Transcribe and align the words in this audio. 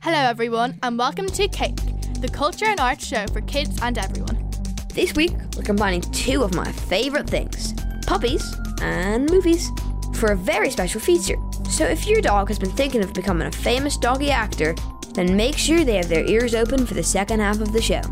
Hello, 0.00 0.16
everyone, 0.16 0.78
and 0.84 0.96
welcome 0.96 1.26
to 1.26 1.48
Cake, 1.48 1.74
the 2.20 2.28
culture 2.32 2.66
and 2.66 2.78
arts 2.78 3.04
show 3.04 3.26
for 3.32 3.40
kids 3.40 3.80
and 3.82 3.98
everyone. 3.98 4.48
This 4.94 5.16
week, 5.16 5.32
we're 5.56 5.64
combining 5.64 6.02
two 6.02 6.44
of 6.44 6.54
my 6.54 6.70
favourite 6.70 7.28
things 7.28 7.74
puppies 8.06 8.54
and 8.80 9.28
movies 9.28 9.72
for 10.14 10.30
a 10.30 10.36
very 10.36 10.70
special 10.70 11.00
feature. 11.00 11.34
So, 11.68 11.84
if 11.84 12.06
your 12.06 12.20
dog 12.20 12.46
has 12.46 12.60
been 12.60 12.70
thinking 12.70 13.02
of 13.02 13.12
becoming 13.12 13.48
a 13.48 13.50
famous 13.50 13.96
doggy 13.96 14.30
actor, 14.30 14.76
then 15.14 15.36
make 15.36 15.58
sure 15.58 15.82
they 15.82 15.96
have 15.96 16.08
their 16.08 16.24
ears 16.24 16.54
open 16.54 16.86
for 16.86 16.94
the 16.94 17.02
second 17.02 17.40
half 17.40 17.60
of 17.60 17.72
the 17.72 17.82
show. 17.82 18.02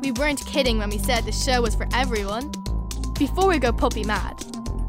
We 0.00 0.12
weren't 0.12 0.44
kidding 0.46 0.78
when 0.78 0.88
we 0.88 0.98
said 0.98 1.26
the 1.26 1.32
show 1.32 1.60
was 1.60 1.74
for 1.74 1.86
everyone. 1.92 2.50
Before 3.18 3.48
we 3.48 3.58
go 3.58 3.72
puppy 3.72 4.04
mad, 4.04 4.42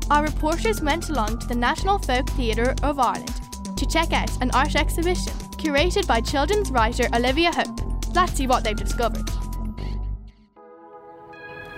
our 0.09 0.23
reporters 0.23 0.81
went 0.81 1.09
along 1.09 1.39
to 1.39 1.47
the 1.47 1.55
National 1.55 1.99
Folk 1.99 2.29
Theatre 2.29 2.73
of 2.83 2.99
Ireland 2.99 3.33
to 3.75 3.85
check 3.85 4.13
out 4.13 4.31
an 4.41 4.49
art 4.51 4.77
exhibition 4.77 5.33
curated 5.57 6.07
by 6.07 6.21
children's 6.21 6.71
writer 6.71 7.07
Olivia 7.13 7.51
Hope. 7.51 7.79
Let's 8.15 8.33
see 8.33 8.47
what 8.47 8.63
they've 8.63 8.75
discovered. 8.75 9.29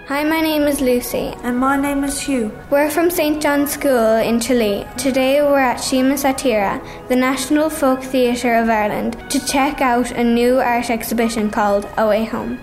Hi, 0.10 0.24
my 0.24 0.42
name 0.42 0.64
is 0.64 0.82
Lucy. 0.82 1.36
And 1.44 1.60
my 1.60 1.78
name 1.78 2.04
is 2.04 2.20
Hugh. 2.20 2.52
We're 2.72 2.90
from 2.90 3.12
St. 3.12 3.40
John's 3.40 3.74
School 3.74 4.16
in 4.16 4.40
Chile. 4.40 4.88
Today 4.98 5.40
we're 5.44 5.60
at 5.60 5.78
Siamsa 5.78 6.34
Tíre, 6.34 6.82
the 7.10 7.16
National 7.16 7.70
Folk 7.70 8.02
Theatre 8.02 8.56
of 8.56 8.70
Ireland, 8.70 9.24
to 9.30 9.46
check 9.46 9.82
out 9.82 10.10
a 10.10 10.24
new 10.24 10.60
art 10.60 10.90
exhibition 10.90 11.52
called 11.52 11.88
Away 11.96 12.26
Home. 12.26 12.58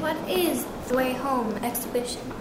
What 0.00 0.16
is 0.26 0.64
the 0.88 0.96
Way 0.96 1.12
Home 1.12 1.52
exhibition? 1.56 2.32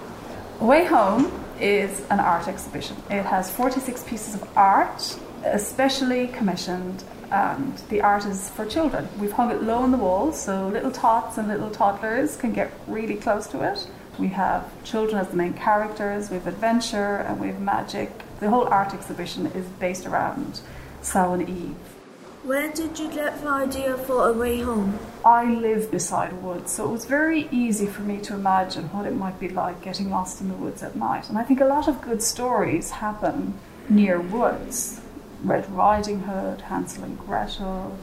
Way 0.64 0.86
Home 0.86 1.30
is 1.60 2.06
an 2.10 2.22
art 2.22 2.48
exhibition. 2.48 2.96
It 3.10 3.26
has 3.26 3.52
46 3.52 4.06
pieces 4.06 4.36
of 4.36 4.58
art, 4.58 5.20
especially 5.44 6.28
commissioned, 6.28 7.04
and 7.32 7.78
the 7.90 8.00
art 8.00 8.26
is 8.26 8.50
for 8.50 8.66
children. 8.66 9.10
We've 9.20 9.34
hung 9.34 9.52
it 9.52 9.62
low 9.62 9.80
on 9.80 9.92
the 9.92 9.98
wall 9.98 10.32
so 10.32 10.70
little 10.70 10.90
tots 10.90 11.38
and 11.38 11.50
little 11.50 11.70
toddlers 11.70 12.38
can 12.38 12.54
get 12.54 12.72
really 12.88 13.16
close 13.16 13.46
to 13.48 13.62
it. 13.70 13.86
We 14.18 14.30
have 14.30 14.64
children 14.86 15.18
as 15.18 15.28
the 15.28 15.36
main 15.36 15.52
characters, 15.54 16.30
we 16.30 16.38
have 16.38 16.48
adventure, 16.48 17.18
and 17.18 17.42
we 17.42 17.48
have 17.48 17.60
magic. 17.60 18.24
The 18.40 18.50
whole 18.50 18.64
art 18.64 18.94
exhibition 18.94 19.48
is 19.48 19.66
based 19.66 20.06
around 20.06 20.62
Samhain 21.02 21.42
Eve. 21.46 22.03
Where 22.44 22.70
did 22.74 23.00
you 23.00 23.10
get 23.10 23.42
the 23.42 23.48
idea 23.48 23.98
for 23.98 24.28
a 24.28 24.34
way 24.34 24.60
home? 24.60 25.00
I 25.24 25.46
live 25.46 25.90
beside 25.90 26.34
a 26.34 26.36
wood, 26.36 26.68
so 26.68 26.84
it 26.84 26.92
was 26.92 27.06
very 27.06 27.48
easy 27.52 27.86
for 27.86 28.02
me 28.02 28.18
to 28.20 28.34
imagine 28.34 28.90
what 28.90 29.06
it 29.06 29.16
might 29.16 29.40
be 29.40 29.48
like 29.48 29.82
getting 29.82 30.10
lost 30.10 30.42
in 30.42 30.50
the 30.50 30.56
woods 30.56 30.84
at 30.84 30.98
night. 30.98 31.30
And 31.30 31.38
I 31.38 31.46
think 31.46 31.62
a 31.62 31.66
lot 31.66 31.88
of 31.88 32.02
good 32.02 32.22
stories 32.22 32.90
happen 32.90 33.54
near 33.88 34.20
woods. 34.20 35.00
Red 35.42 35.72
Riding 35.72 36.24
Hood, 36.24 36.60
Hansel 36.64 37.06
and 37.06 37.18
Gretel. 37.18 37.98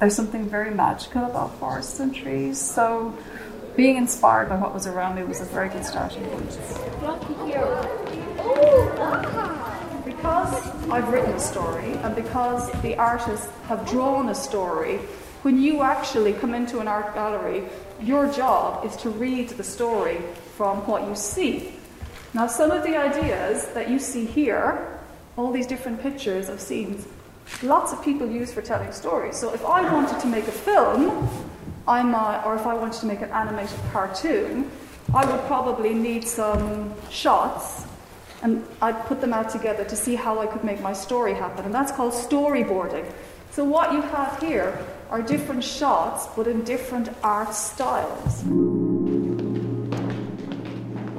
There's 0.00 0.16
something 0.16 0.48
very 0.48 0.70
magical 0.70 1.26
about 1.26 1.58
forests 1.58 2.00
and 2.00 2.14
trees. 2.14 2.58
So 2.58 3.14
being 3.76 3.96
inspired 3.96 4.48
by 4.48 4.56
what 4.56 4.72
was 4.72 4.86
around 4.86 5.16
me 5.16 5.24
was 5.24 5.42
a 5.42 5.44
very 5.44 5.68
good 5.68 5.84
starting 5.84 6.24
point. 6.24 6.58
Because 10.24 10.88
I've 10.88 11.08
written 11.10 11.32
a 11.32 11.38
story 11.38 11.92
and 12.02 12.16
because 12.16 12.70
the 12.80 12.96
artists 12.96 13.46
have 13.68 13.86
drawn 13.86 14.30
a 14.30 14.34
story, 14.34 14.96
when 15.42 15.60
you 15.60 15.82
actually 15.82 16.32
come 16.32 16.54
into 16.54 16.78
an 16.78 16.88
art 16.88 17.12
gallery, 17.12 17.64
your 18.00 18.32
job 18.32 18.86
is 18.86 18.96
to 19.02 19.10
read 19.10 19.50
the 19.50 19.62
story 19.62 20.16
from 20.56 20.78
what 20.86 21.06
you 21.06 21.14
see. 21.14 21.74
Now, 22.32 22.46
some 22.46 22.70
of 22.70 22.84
the 22.84 22.96
ideas 22.96 23.66
that 23.74 23.90
you 23.90 23.98
see 23.98 24.24
here, 24.24 24.98
all 25.36 25.52
these 25.52 25.66
different 25.66 26.00
pictures 26.00 26.48
of 26.48 26.58
scenes, 26.58 27.06
lots 27.62 27.92
of 27.92 28.02
people 28.02 28.26
use 28.26 28.50
for 28.50 28.62
telling 28.62 28.92
stories. 28.92 29.36
So, 29.36 29.52
if 29.52 29.62
I 29.66 29.82
wanted 29.92 30.20
to 30.20 30.26
make 30.26 30.48
a 30.48 30.52
film, 30.52 31.28
I 31.86 32.02
might, 32.02 32.44
or 32.46 32.54
if 32.54 32.64
I 32.64 32.72
wanted 32.72 32.98
to 33.00 33.06
make 33.06 33.20
an 33.20 33.28
animated 33.28 33.78
cartoon, 33.92 34.70
I 35.12 35.30
would 35.30 35.44
probably 35.48 35.92
need 35.92 36.26
some 36.26 36.94
shots 37.10 37.84
and 38.44 38.64
I'd 38.82 39.04
put 39.06 39.20
them 39.22 39.32
out 39.32 39.48
together 39.48 39.84
to 39.84 39.96
see 39.96 40.14
how 40.14 40.38
I 40.38 40.46
could 40.46 40.62
make 40.62 40.80
my 40.82 40.92
story 40.92 41.32
happen. 41.32 41.64
And 41.64 41.74
that's 41.74 41.90
called 41.90 42.12
storyboarding. 42.12 43.10
So, 43.50 43.64
what 43.64 43.92
you 43.92 44.02
have 44.02 44.38
here 44.40 44.78
are 45.10 45.22
different 45.22 45.64
shots, 45.64 46.26
but 46.36 46.46
in 46.46 46.62
different 46.62 47.08
art 47.22 47.54
styles. 47.54 48.42
Can 48.42 48.90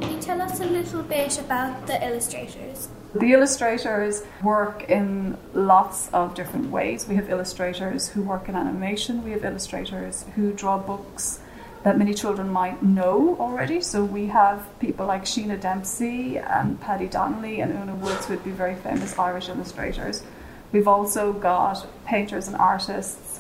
you 0.02 0.22
tell 0.22 0.40
us 0.40 0.60
a 0.60 0.66
little 0.66 1.02
bit 1.02 1.40
about 1.40 1.88
the 1.88 2.06
illustrators? 2.06 2.90
The 3.16 3.32
illustrators 3.32 4.24
work 4.44 4.90
in 4.90 5.38
lots 5.54 6.10
of 6.10 6.36
different 6.36 6.70
ways. 6.70 7.08
We 7.08 7.16
have 7.16 7.30
illustrators 7.30 8.10
who 8.10 8.22
work 8.22 8.50
in 8.50 8.56
animation, 8.56 9.24
we 9.24 9.32
have 9.32 9.44
illustrators 9.44 10.26
who 10.36 10.54
draw 10.54 10.78
books 10.78 11.40
that 11.86 12.00
many 12.00 12.16
children 12.16 12.50
might 12.50 12.82
know 12.82 13.38
already. 13.40 13.80
So 13.80 14.04
we 14.04 14.26
have 14.26 14.68
people 14.80 15.06
like 15.06 15.24
Sheena 15.24 15.62
Dempsey 15.62 16.40
and 16.40 16.82
Paddy 16.82 17.06
Donnelly 17.06 17.62
and 17.62 17.72
Una 17.72 17.94
Woods, 17.94 18.26
who 18.26 18.34
would 18.34 18.44
be 18.44 18.50
very 18.50 18.74
famous 18.74 19.18
Irish 19.20 19.50
illustrators. 19.50 20.24
We've 20.72 20.88
also 20.88 21.32
got 21.32 21.86
painters 22.04 22.48
and 22.48 22.58
artists 22.58 23.40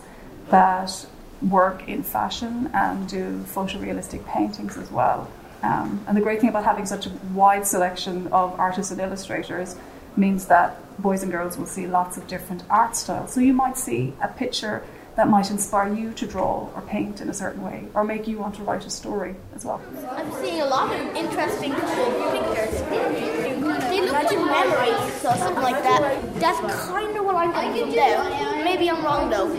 that 0.51 1.07
work 1.41 1.88
in 1.88 2.03
fashion 2.03 2.69
and 2.72 3.09
do 3.09 3.44
photorealistic 3.47 4.23
paintings 4.28 4.78
as 4.78 4.91
well. 4.91 5.28
Um, 5.63 6.05
and 6.07 6.16
the 6.16 6.22
great 6.22 6.39
thing 6.39 6.50
about 6.50 6.66
having 6.66 6.85
such 6.85 7.07
a 7.07 7.11
wide 7.34 7.66
selection 7.66 8.28
of 8.28 8.59
artists 8.59 8.91
and 8.91 9.01
illustrators 9.01 9.75
means 10.16 10.45
that 10.45 10.78
boys 11.01 11.23
and 11.23 11.31
girls 11.31 11.57
will 11.57 11.66
see 11.66 11.88
lots 11.88 12.16
of 12.16 12.28
different 12.28 12.61
art 12.69 12.95
styles. 12.95 13.34
So 13.34 13.39
you 13.39 13.53
might 13.53 13.75
see 13.75 14.13
a 14.22 14.28
picture 14.28 14.84
that 15.16 15.30
might 15.30 15.50
inspire 15.50 15.94
you 15.94 16.12
to 16.14 16.28
draw 16.28 16.70
or 16.76 16.81
paint 16.81 17.22
in 17.22 17.30
a 17.30 17.34
certain 17.34 17.64
way 17.64 17.88
or 17.94 18.03
make 18.03 18.28
you 18.28 18.38
want 18.38 18.56
to 18.56 18.64
write 18.64 18.86
a 18.86 18.90
story 18.90 19.36
as 19.56 19.64
well. 19.64 19.81
I'm 20.12 20.31
seeing 20.34 20.62
a 20.62 20.66
lot 20.66 20.94
of 20.94 21.16
interesting 21.16 21.74
pictures. 21.74 22.81
They 22.90 24.02
look 24.02 24.12
like 24.12 24.30
memories 24.31 25.26
or 25.26 25.36
something 25.38 25.64
like 25.64 25.81
that. 25.84 26.36
That's 26.36 26.59
kind 26.88 27.16
of 27.18 27.26
what 27.26 27.36
I'm 27.36 27.52
getting 27.52 27.84
from 27.84 27.92
there. 27.92 28.64
Maybe 28.64 28.90
I'm 28.90 29.03
wrong 29.03 29.30
though. 29.30 29.50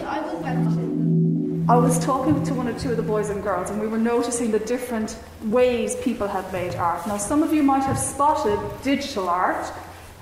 I 1.69 1.77
was 1.77 1.99
talking 2.05 2.45
to 2.45 2.55
one 2.55 2.69
or 2.69 2.79
two 2.79 2.93
of 2.93 2.97
the 2.97 3.03
boys 3.03 3.31
and 3.31 3.43
girls, 3.43 3.71
and 3.71 3.81
we 3.81 3.89
were 3.89 3.99
noticing 3.99 4.53
the 4.53 4.61
different 4.61 5.19
ways 5.47 5.97
people 5.97 6.29
have 6.29 6.53
made 6.53 6.77
art. 6.77 7.05
Now, 7.09 7.17
some 7.17 7.43
of 7.43 7.53
you 7.53 7.65
might 7.65 7.83
have 7.83 7.99
spotted 7.99 8.61
digital 8.85 9.29
art, 9.29 9.67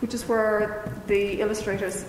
which 0.00 0.14
is 0.14 0.26
where 0.26 0.90
the 1.06 1.42
illustrators 1.42 2.06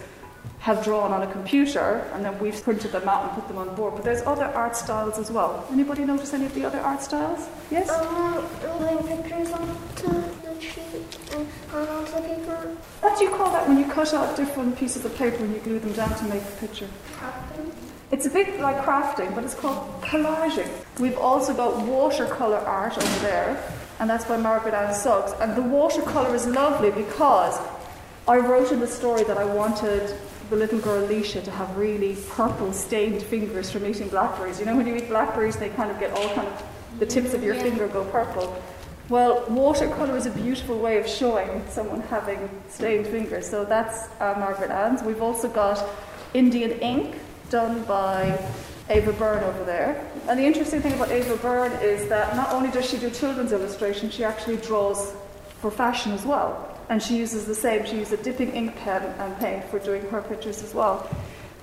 have 0.66 0.84
drawn 0.84 1.14
on 1.14 1.22
a 1.22 1.32
computer 1.32 2.10
and 2.14 2.26
then 2.26 2.40
we've 2.40 2.64
printed 2.64 2.92
them 2.92 3.08
out 3.08 3.24
and 3.24 3.32
put 3.34 3.48
them 3.48 3.60
on 3.60 3.76
board. 3.76 3.94
But 3.94 4.04
there's 4.04 4.24
other 4.24 4.46
art 4.46 4.76
styles 4.76 5.20
as 5.20 5.30
well. 5.30 5.64
Anybody 5.72 6.04
notice 6.06 6.34
any 6.34 6.48
of 6.48 6.56
the 6.56 6.66
other 6.66 6.80
art 6.80 7.04
styles? 7.04 7.48
Yes? 7.70 7.88
Um, 7.92 8.44
rolling 8.64 9.04
pictures 9.08 9.52
onto 9.52 10.08
the 10.08 10.60
sheet 10.60 11.20
and 11.34 11.48
on 11.72 11.88
onto 11.88 12.14
the 12.14 12.22
paper. 12.22 12.78
What 13.02 13.16
do 13.16 13.26
you 13.26 13.30
call 13.30 13.52
that 13.52 13.68
when 13.68 13.78
you 13.78 13.86
cut 13.86 14.12
out 14.16 14.36
different 14.36 14.76
pieces 14.76 15.06
of 15.06 15.16
paper 15.16 15.38
and 15.44 15.54
you 15.54 15.62
glue 15.62 15.78
them 15.78 15.94
down 15.94 16.16
to 16.16 16.24
make 16.24 16.42
a 16.42 16.56
picture? 16.60 16.88
Crafting. 17.20 17.72
It's 18.10 18.26
a 18.26 18.32
bit 18.32 18.60
like 18.60 18.78
crafting, 18.78 19.36
but 19.36 19.44
it's 19.44 19.54
called 19.54 20.02
collaging. 20.02 20.72
We've 21.00 21.20
also 21.20 21.54
got 21.54 21.78
watercolour 21.86 22.58
art 22.58 22.98
over 22.98 23.20
there, 23.20 23.64
and 24.00 24.10
that's 24.10 24.26
by 24.26 24.38
Margaret 24.38 24.74
Ann 24.74 24.96
Suggs. 24.96 25.34
And 25.40 25.56
the 25.56 25.62
watercolour 25.62 26.34
is 26.34 26.48
lovely 26.48 26.90
because 26.90 27.56
I 28.28 28.38
wrote 28.38 28.72
in 28.72 28.80
the 28.80 28.88
story 28.88 29.24
that 29.26 29.38
I 29.38 29.46
wanted 29.46 30.18
the 30.50 30.56
little 30.56 30.80
girl 30.80 31.04
Alicia 31.04 31.42
to 31.42 31.52
have 31.52 31.76
really 31.76 32.16
purple 32.30 32.72
stained 32.72 33.22
fingers 33.24 33.72
from 33.72 33.86
eating 33.86 34.10
blackberries. 34.10 34.60
You 34.60 34.66
know, 34.66 34.76
when 34.76 34.86
you 34.88 34.96
eat 34.96 35.08
blackberries, 35.08 35.58
they 35.58 35.70
kind 35.70 35.90
of 35.90 36.00
get 36.00 36.12
all 36.12 36.30
kind 36.36 36.48
of 36.48 36.64
the 37.00 37.06
tips 37.06 37.34
of 37.34 37.44
your 37.44 37.56
finger 37.56 37.88
go 37.88 38.06
purple. 38.06 38.62
Well, 39.10 39.46
watercolour 39.50 40.18
is 40.18 40.26
a 40.26 40.32
beautiful 40.32 40.80
way 40.80 40.98
of 40.98 41.08
showing 41.08 41.64
someone 41.70 42.02
having 42.02 42.50
stained 42.70 43.08
fingers. 43.08 43.48
So 43.48 43.64
that's 43.64 44.08
uh, 44.20 44.36
Margaret 44.38 44.72
Ann's. 44.72 45.04
We've 45.04 45.22
also 45.22 45.48
got 45.48 45.88
Indian 46.34 46.72
ink 46.80 47.16
done 47.50 47.84
by 47.84 48.40
Ava 48.90 49.14
Byrne 49.14 49.44
over 49.44 49.64
there. 49.64 50.10
And 50.28 50.40
the 50.40 50.46
interesting 50.46 50.82
thing 50.82 50.94
about 50.94 51.12
Ava 51.12 51.38
Byrne 51.38 51.72
is 51.84 52.08
that 52.10 52.36
not 52.36 52.52
only 52.52 52.72
does 52.72 52.90
she 52.90 52.98
do 52.98 53.10
children's 53.10 53.52
illustration, 53.52 54.10
she 54.10 54.24
actually 54.24 54.58
draws 54.58 55.14
for 55.62 55.70
fashion 55.72 56.12
as 56.12 56.26
well. 56.26 56.75
And 56.90 57.02
she 57.02 57.18
uses 57.18 57.46
the 57.46 57.56
same, 57.56 57.86
she 57.86 57.98
uses 57.98 58.20
a 58.20 58.24
dipping 58.24 58.52
ink 58.52 58.76
pen 58.76 59.04
and 59.20 59.38
paint 59.38 59.66
for 59.66 59.80
doing 59.80 60.04
her 60.10 60.22
pictures 60.22 60.62
as 60.64 60.74
well. 60.74 61.10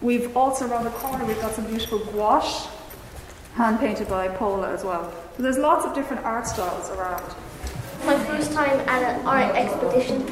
We've 0.00 0.36
also 0.36 0.68
around 0.68 0.84
the 0.84 0.90
corner, 0.90 1.24
we've 1.24 1.40
got 1.40 1.54
some 1.54 1.66
beautiful 1.66 2.00
gouache, 2.00 2.68
hand 3.54 3.78
painted 3.78 4.08
by 4.08 4.28
Paula 4.28 4.72
as 4.72 4.82
well. 4.82 5.12
So 5.36 5.42
there's 5.42 5.58
lots 5.58 5.84
of 5.84 5.94
different 5.94 6.24
art 6.24 6.46
styles 6.46 6.90
around. 6.90 7.22
My 8.04 8.18
first 8.24 8.52
time 8.52 8.80
at 8.88 9.02
an 9.02 9.26
art 9.26 9.54
expedition. 9.54 10.26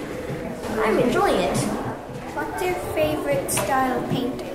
I'm 0.84 0.98
enjoying 0.98 1.40
it. 1.40 1.56
What's 2.34 2.62
your 2.62 2.74
favourite 2.94 3.50
style 3.50 4.02
of 4.02 4.10
painting? 4.10 4.50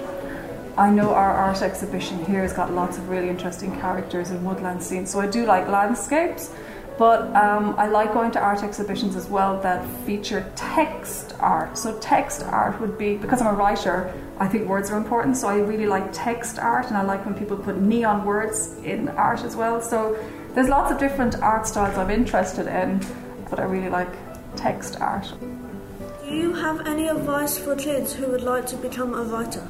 I 0.77 0.89
know 0.89 1.13
our 1.13 1.31
art 1.31 1.61
exhibition 1.61 2.25
here 2.25 2.41
has 2.41 2.51
got 2.51 2.73
lots 2.73 2.97
of 2.97 3.07
really 3.07 3.29
interesting 3.29 3.71
characters 3.79 4.31
and 4.31 4.45
woodland 4.45 4.83
scenes, 4.83 5.11
so 5.11 5.21
I 5.21 5.27
do 5.27 5.45
like 5.45 5.69
landscapes. 5.69 6.51
But 6.97 7.35
um, 7.35 7.75
I 7.77 7.87
like 7.87 8.13
going 8.13 8.31
to 8.31 8.39
art 8.39 8.63
exhibitions 8.63 9.15
as 9.15 9.27
well 9.27 9.59
that 9.61 9.85
feature 10.05 10.49
text 10.55 11.35
art. 11.39 11.77
So, 11.77 11.97
text 11.99 12.43
art 12.43 12.79
would 12.79 12.97
be, 12.97 13.17
because 13.17 13.41
I'm 13.41 13.53
a 13.53 13.57
writer, 13.57 14.13
I 14.39 14.47
think 14.47 14.67
words 14.67 14.89
are 14.91 14.97
important. 14.97 15.35
So, 15.35 15.49
I 15.49 15.57
really 15.57 15.87
like 15.87 16.09
text 16.13 16.57
art 16.57 16.87
and 16.87 16.95
I 16.95 17.03
like 17.03 17.25
when 17.25 17.35
people 17.35 17.57
put 17.57 17.81
neon 17.81 18.23
words 18.23 18.77
in 18.83 19.09
art 19.09 19.43
as 19.43 19.55
well. 19.55 19.81
So, 19.81 20.17
there's 20.53 20.69
lots 20.69 20.89
of 20.89 20.97
different 20.97 21.35
art 21.41 21.67
styles 21.67 21.97
I'm 21.97 22.09
interested 22.09 22.67
in, 22.67 23.05
but 23.49 23.59
I 23.59 23.63
really 23.63 23.89
like 23.89 24.09
text 24.55 25.01
art. 25.01 25.33
Do 26.23 26.33
you 26.33 26.53
have 26.53 26.87
any 26.87 27.09
advice 27.09 27.57
for 27.57 27.75
kids 27.75 28.13
who 28.13 28.27
would 28.27 28.41
like 28.41 28.65
to 28.67 28.77
become 28.77 29.13
a 29.13 29.23
writer? 29.23 29.67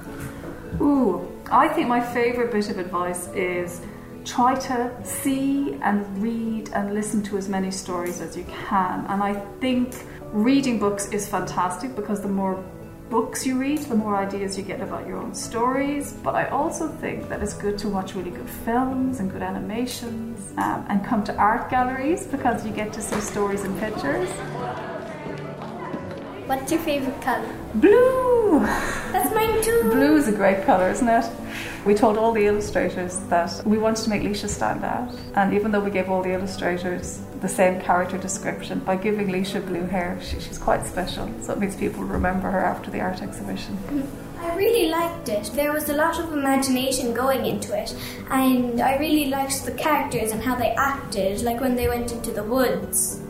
Ooh, 0.80 1.28
I 1.52 1.68
think 1.70 1.88
my 1.88 2.02
favourite 2.02 2.52
bit 2.52 2.70
of 2.70 2.78
advice 2.78 3.28
is 3.30 3.82
try 4.26 4.56
to 4.56 4.92
see 5.04 5.78
and 5.82 6.06
read 6.22 6.70
and 6.74 6.94
listen 6.94 7.22
to 7.24 7.38
as 7.38 7.48
many 7.48 7.72
stories 7.72 8.22
as 8.22 8.36
you 8.36 8.44
can. 8.46 9.06
And 9.08 9.22
I 9.22 9.34
think 9.62 9.96
reading 10.34 10.80
books 10.80 11.08
is 11.10 11.28
fantastic 11.28 11.96
because 11.96 12.22
the 12.22 12.28
more 12.28 12.64
books 13.10 13.46
you 13.46 13.58
read, 13.60 13.80
the 13.80 13.96
more 13.96 14.16
ideas 14.16 14.58
you 14.58 14.64
get 14.64 14.82
about 14.82 15.08
your 15.08 15.18
own 15.18 15.34
stories. 15.34 16.14
But 16.24 16.36
I 16.36 16.48
also 16.48 16.88
think 16.88 17.30
that 17.30 17.42
it's 17.42 17.54
good 17.54 17.78
to 17.80 17.90
watch 17.90 18.16
really 18.16 18.32
good 18.32 18.50
films 18.50 19.20
and 19.20 19.32
good 19.32 19.44
animations 19.44 20.52
um, 20.58 20.86
and 20.90 21.06
come 21.06 21.24
to 21.26 21.36
art 21.36 21.70
galleries 21.70 22.26
because 22.26 22.66
you 22.66 22.72
get 22.72 22.92
to 22.94 23.02
see 23.02 23.20
stories 23.20 23.64
and 23.64 23.80
pictures. 23.80 24.30
What's 26.48 26.72
your 26.72 26.82
favorite 26.82 27.20
color? 27.22 27.50
Blue! 27.74 28.60
That's 29.12 29.34
mine 29.34 29.64
too. 29.64 29.82
Blue 29.86 30.16
is 30.16 30.28
a 30.28 30.32
great 30.32 30.64
colour, 30.64 30.90
isn't 30.90 31.08
it? 31.08 31.26
We 31.86 31.96
told 31.96 32.20
all 32.20 32.32
the 32.34 32.46
illustrators 32.46 33.18
that 33.30 33.66
we 33.66 33.80
wanted 33.80 34.04
to 34.04 34.10
make 34.12 34.22
Leisha 34.22 34.48
stand 34.48 34.84
out. 34.84 35.12
And 35.34 35.56
even 35.56 35.72
though 35.72 35.80
we 35.80 35.90
gave 35.90 36.10
all 36.10 36.22
the 36.22 36.34
illustrators 36.34 37.20
the 37.42 37.50
same 37.50 37.82
character 37.82 38.20
description, 38.20 38.80
by 38.80 38.96
giving 38.96 39.28
Leisha 39.30 39.66
blue 39.66 39.88
hair, 39.88 40.20
she, 40.22 40.40
she's 40.40 40.60
quite 40.60 40.86
special. 40.86 41.32
So 41.42 41.54
it 41.54 41.60
makes 41.60 41.76
people 41.76 42.04
remember 42.04 42.52
her 42.52 42.60
after 42.60 42.92
the 42.92 43.02
art 43.02 43.24
exhibition. 43.24 43.78
Mm. 43.88 44.08
I 44.40 44.56
really 44.56 44.90
liked 44.90 45.30
it. 45.30 45.50
There 45.56 45.74
was 45.74 45.90
a 45.90 45.96
lot 45.96 46.20
of 46.20 46.32
imagination 46.32 47.14
going 47.14 47.46
into 47.48 47.76
it, 47.76 47.96
and 48.30 48.80
I 48.80 48.98
really 48.98 49.26
liked 49.26 49.66
the 49.66 49.72
characters 49.72 50.32
and 50.32 50.44
how 50.44 50.56
they 50.56 50.72
acted, 50.76 51.42
like 51.42 51.60
when 51.60 51.76
they 51.76 51.88
went 51.88 52.12
into 52.12 52.32
the 52.32 52.44
woods. 52.44 53.22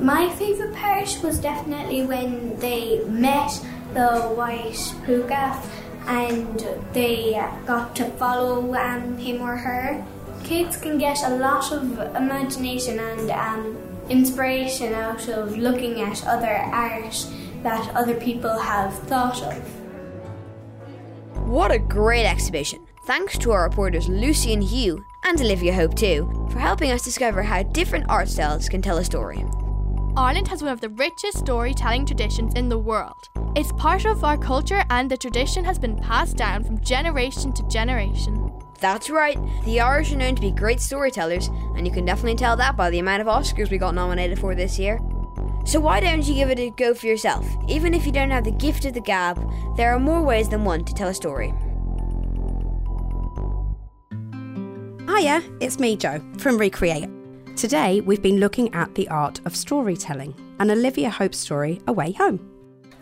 My 0.00 0.30
favourite 0.30 0.74
part 0.74 1.18
was 1.22 1.38
definitely 1.38 2.06
when 2.06 2.58
they 2.58 3.04
met 3.04 3.52
the 3.92 4.32
white 4.34 4.94
puka 5.04 5.60
and 6.06 6.66
they 6.94 7.32
got 7.66 7.94
to 7.96 8.06
follow 8.12 8.74
um, 8.74 9.18
him 9.18 9.42
or 9.42 9.56
her. 9.56 10.02
Kids 10.42 10.78
can 10.78 10.96
get 10.96 11.22
a 11.22 11.36
lot 11.36 11.70
of 11.70 11.98
imagination 12.16 12.98
and 12.98 13.30
um, 13.30 13.76
inspiration 14.08 14.94
out 14.94 15.28
of 15.28 15.58
looking 15.58 16.00
at 16.00 16.26
other 16.26 16.56
art 16.72 17.26
that 17.62 17.94
other 17.94 18.14
people 18.14 18.58
have 18.58 18.98
thought 19.00 19.42
of. 19.42 19.62
What 21.46 21.70
a 21.72 21.78
great 21.78 22.24
exhibition! 22.24 22.86
Thanks 23.04 23.36
to 23.38 23.52
our 23.52 23.64
reporters 23.64 24.08
Lucy 24.08 24.54
and 24.54 24.64
Hugh, 24.64 25.04
and 25.24 25.38
Olivia 25.40 25.74
Hope 25.74 25.94
too, 25.94 26.48
for 26.50 26.58
helping 26.58 26.90
us 26.90 27.02
discover 27.02 27.42
how 27.42 27.64
different 27.64 28.06
art 28.08 28.28
styles 28.28 28.68
can 28.68 28.80
tell 28.80 28.96
a 28.96 29.04
story. 29.04 29.44
Ireland 30.16 30.48
has 30.48 30.62
one 30.62 30.72
of 30.72 30.80
the 30.80 30.88
richest 30.88 31.38
storytelling 31.38 32.04
traditions 32.04 32.54
in 32.54 32.68
the 32.68 32.78
world. 32.78 33.28
It's 33.54 33.70
part 33.72 34.04
of 34.04 34.24
our 34.24 34.36
culture, 34.36 34.82
and 34.90 35.08
the 35.08 35.16
tradition 35.16 35.64
has 35.64 35.78
been 35.78 35.96
passed 35.96 36.36
down 36.36 36.64
from 36.64 36.80
generation 36.80 37.52
to 37.52 37.66
generation. 37.68 38.52
That's 38.80 39.08
right, 39.08 39.38
the 39.64 39.80
Irish 39.80 40.12
are 40.12 40.16
known 40.16 40.34
to 40.34 40.40
be 40.40 40.50
great 40.50 40.80
storytellers, 40.80 41.48
and 41.76 41.86
you 41.86 41.92
can 41.92 42.04
definitely 42.04 42.36
tell 42.36 42.56
that 42.56 42.76
by 42.76 42.90
the 42.90 42.98
amount 42.98 43.20
of 43.20 43.28
Oscars 43.28 43.70
we 43.70 43.78
got 43.78 43.94
nominated 43.94 44.38
for 44.38 44.54
this 44.54 44.78
year. 44.78 44.98
So 45.64 45.78
why 45.78 46.00
don't 46.00 46.26
you 46.26 46.34
give 46.34 46.50
it 46.50 46.58
a 46.58 46.70
go 46.70 46.92
for 46.94 47.06
yourself? 47.06 47.46
Even 47.68 47.94
if 47.94 48.04
you 48.04 48.10
don't 48.10 48.30
have 48.30 48.44
the 48.44 48.50
gift 48.50 48.84
of 48.86 48.94
the 48.94 49.00
gab, 49.00 49.38
there 49.76 49.94
are 49.94 50.00
more 50.00 50.22
ways 50.22 50.48
than 50.48 50.64
one 50.64 50.84
to 50.86 50.94
tell 50.94 51.08
a 51.08 51.14
story. 51.14 51.54
Hiya, 55.06 55.42
it's 55.60 55.78
me, 55.78 55.96
Joe, 55.96 56.20
from 56.38 56.56
Recreate. 56.56 57.19
Today, 57.60 58.00
we've 58.00 58.22
been 58.22 58.40
looking 58.40 58.72
at 58.72 58.94
the 58.94 59.06
art 59.08 59.42
of 59.44 59.54
storytelling, 59.54 60.34
an 60.60 60.70
Olivia 60.70 61.10
Hope 61.10 61.34
story, 61.34 61.78
Away 61.88 62.12
Home. 62.12 62.40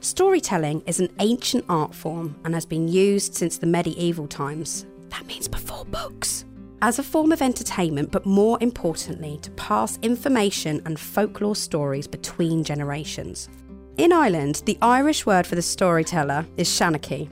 Storytelling 0.01 0.83
is 0.85 0.99
an 0.99 1.11
ancient 1.21 1.65
art 1.69 1.95
form 1.95 2.35
and 2.45 2.55
has 2.55 2.67
been 2.67 2.89
used 2.89 3.37
since 3.37 3.57
the 3.57 3.69
medieval 3.69 4.27
times. 4.27 4.85
That 5.11 5.25
means 5.27 5.47
before 5.47 5.85
books. 5.85 6.45
As 6.83 6.99
a 6.99 7.05
form 7.05 7.31
of 7.31 7.41
entertainment, 7.41 8.11
but 8.11 8.27
more 8.27 8.59
importantly, 8.61 9.39
to 9.43 9.51
pass 9.53 9.97
information 10.03 10.83
and 10.87 10.99
folklore 10.99 11.55
stories 11.55 12.09
between 12.09 12.65
generations. 12.65 13.49
In 13.97 14.13
Ireland, 14.13 14.63
the 14.67 14.77
Irish 14.83 15.25
word 15.25 15.47
for 15.47 15.55
the 15.55 15.63
storyteller 15.63 16.45
is 16.57 16.69
shanachie. 16.69 17.31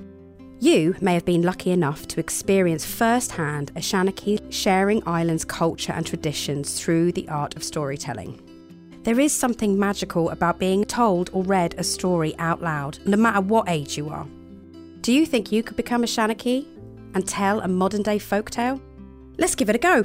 You 0.59 0.97
may 1.03 1.13
have 1.13 1.27
been 1.27 1.43
lucky 1.43 1.71
enough 1.71 2.09
to 2.09 2.21
experience 2.21 2.83
firsthand 2.83 3.73
a 3.77 3.81
shanachie 3.81 4.41
sharing 4.51 5.07
Ireland's 5.07 5.45
culture 5.45 5.93
and 5.93 6.07
traditions 6.07 6.81
through 6.81 7.13
the 7.13 7.29
art 7.29 7.57
of 7.57 7.63
storytelling. 7.63 8.41
There 9.03 9.21
is 9.21 9.35
something 9.35 9.79
magical 9.79 10.31
about 10.31 10.59
being 10.59 10.87
told 10.87 11.29
or 11.35 11.43
read 11.43 11.75
a 11.77 11.85
story 11.85 12.35
out 12.39 12.63
loud, 12.63 12.99
no 13.05 13.19
matter 13.19 13.43
what 13.43 13.69
age 13.69 13.99
you 13.99 14.09
are. 14.09 14.27
Do 15.03 15.13
you 15.13 15.27
think 15.27 15.53
you 15.53 15.63
could 15.63 15.77
become 15.77 16.03
a 16.03 16.07
shanachie 16.07 16.67
and 17.15 17.29
tell 17.29 17.61
a 17.61 17.69
modern 17.69 18.03
day 18.03 18.19
folktale? 18.19 18.81
Let's 19.37 19.55
give 19.55 19.69
it 19.69 19.77
a 19.77 19.79
go. 19.79 20.05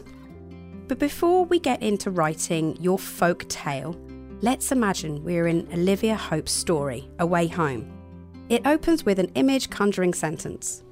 But 0.89 0.99
before 0.99 1.45
we 1.45 1.59
get 1.59 1.81
into 1.81 2.11
writing 2.11 2.77
your 2.81 2.99
folk 2.99 3.47
tale, 3.47 3.95
let's 4.41 4.73
imagine 4.73 5.23
we're 5.23 5.47
in 5.47 5.69
Olivia 5.71 6.17
Hope's 6.17 6.51
story, 6.51 7.09
Away 7.19 7.47
Home. 7.47 8.00
It 8.49 8.65
opens 8.65 9.05
with 9.05 9.19
an 9.19 9.31
image 9.35 9.69
conjuring 9.69 10.13
sentence. 10.13 10.83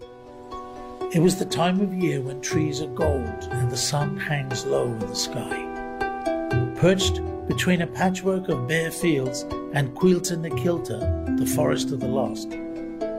It 1.13 1.21
was 1.21 1.37
the 1.37 1.45
time 1.45 1.81
of 1.81 1.93
year 1.93 2.21
when 2.21 2.39
trees 2.41 2.81
are 2.81 2.87
gold 2.87 3.47
and 3.51 3.71
the 3.71 3.77
sun 3.77 4.17
hangs 4.17 4.65
low 4.65 4.85
in 4.85 4.99
the 4.99 5.15
sky. 5.15 5.65
Perched 6.77 7.21
between 7.47 7.81
a 7.81 7.87
patchwork 7.87 8.47
of 8.47 8.67
bare 8.67 8.91
fields 8.91 9.41
and 9.73 9.95
Cuilta 9.95 10.37
na 10.37 10.49
Kilta, 10.49 11.37
the 11.37 11.45
forest 11.45 11.91
of 11.91 11.99
the 11.99 12.07
lost, 12.07 12.51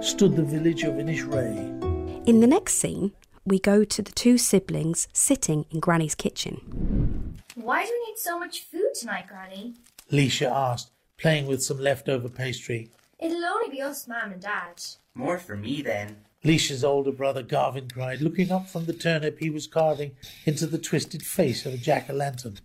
stood 0.00 0.36
the 0.36 0.44
village 0.44 0.84
of 0.84 0.94
Inishray. 0.94 2.28
In 2.28 2.40
the 2.40 2.46
next 2.46 2.74
scene, 2.74 3.12
we 3.44 3.58
go 3.58 3.82
to 3.84 4.02
the 4.02 4.12
two 4.12 4.38
siblings 4.38 5.08
sitting 5.12 5.66
in 5.70 5.80
Granny's 5.80 6.14
kitchen. 6.14 7.36
Why 7.56 7.84
do 7.84 7.90
we 7.90 8.06
need 8.06 8.18
so 8.18 8.38
much 8.38 8.60
food 8.60 8.94
tonight, 8.94 9.26
Granny? 9.26 9.75
Leisha 10.12 10.50
asked, 10.50 10.92
playing 11.18 11.46
with 11.46 11.62
some 11.62 11.80
leftover 11.80 12.28
pastry. 12.28 12.90
It'll 13.20 13.44
only 13.44 13.68
be 13.68 13.82
us, 13.82 14.08
Mum 14.08 14.32
and 14.32 14.40
Dad. 14.40 14.82
More 15.14 15.38
for 15.38 15.54
me 15.54 15.82
then. 15.82 16.24
Leisha's 16.42 16.82
older 16.82 17.12
brother 17.12 17.42
Garvin 17.42 17.88
cried, 17.92 18.22
looking 18.22 18.50
up 18.50 18.66
from 18.66 18.86
the 18.86 18.94
turnip 18.94 19.38
he 19.38 19.50
was 19.50 19.66
carving 19.66 20.12
into 20.46 20.66
the 20.66 20.78
twisted 20.78 21.22
face 21.22 21.66
of 21.66 21.74
a 21.74 21.76
jack 21.76 22.08
o' 22.08 22.14
lantern. 22.14 22.58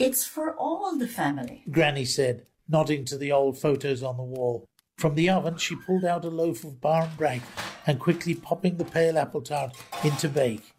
It's 0.00 0.26
for 0.26 0.52
all 0.56 0.98
the 0.98 1.06
family. 1.06 1.62
Granny 1.70 2.04
said, 2.04 2.46
nodding 2.68 3.04
to 3.04 3.16
the 3.16 3.30
old 3.30 3.56
photos 3.56 4.02
on 4.02 4.16
the 4.16 4.24
wall. 4.24 4.66
From 4.96 5.14
the 5.14 5.30
oven, 5.30 5.58
she 5.58 5.76
pulled 5.76 6.04
out 6.04 6.24
a 6.24 6.28
loaf 6.28 6.64
of 6.64 6.80
barmbrack 6.80 7.42
and 7.86 8.00
quickly 8.00 8.34
popping 8.34 8.78
the 8.78 8.84
pale 8.84 9.16
apple 9.16 9.42
tart 9.42 9.76
into 10.02 10.28
bake. 10.28 10.74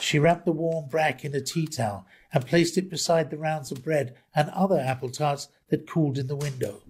She 0.00 0.18
wrapped 0.18 0.46
the 0.46 0.52
warm 0.52 0.88
brack 0.88 1.24
in 1.24 1.34
a 1.34 1.40
tea 1.40 1.66
towel 1.66 2.06
and 2.32 2.46
placed 2.46 2.78
it 2.78 2.88
beside 2.88 3.30
the 3.30 3.36
rounds 3.36 3.70
of 3.70 3.84
bread 3.84 4.14
and 4.34 4.48
other 4.50 4.80
apple 4.80 5.10
tarts 5.10 5.48
that 5.68 5.86
cooled 5.86 6.16
in 6.16 6.28
the 6.28 6.36
window. 6.36 6.80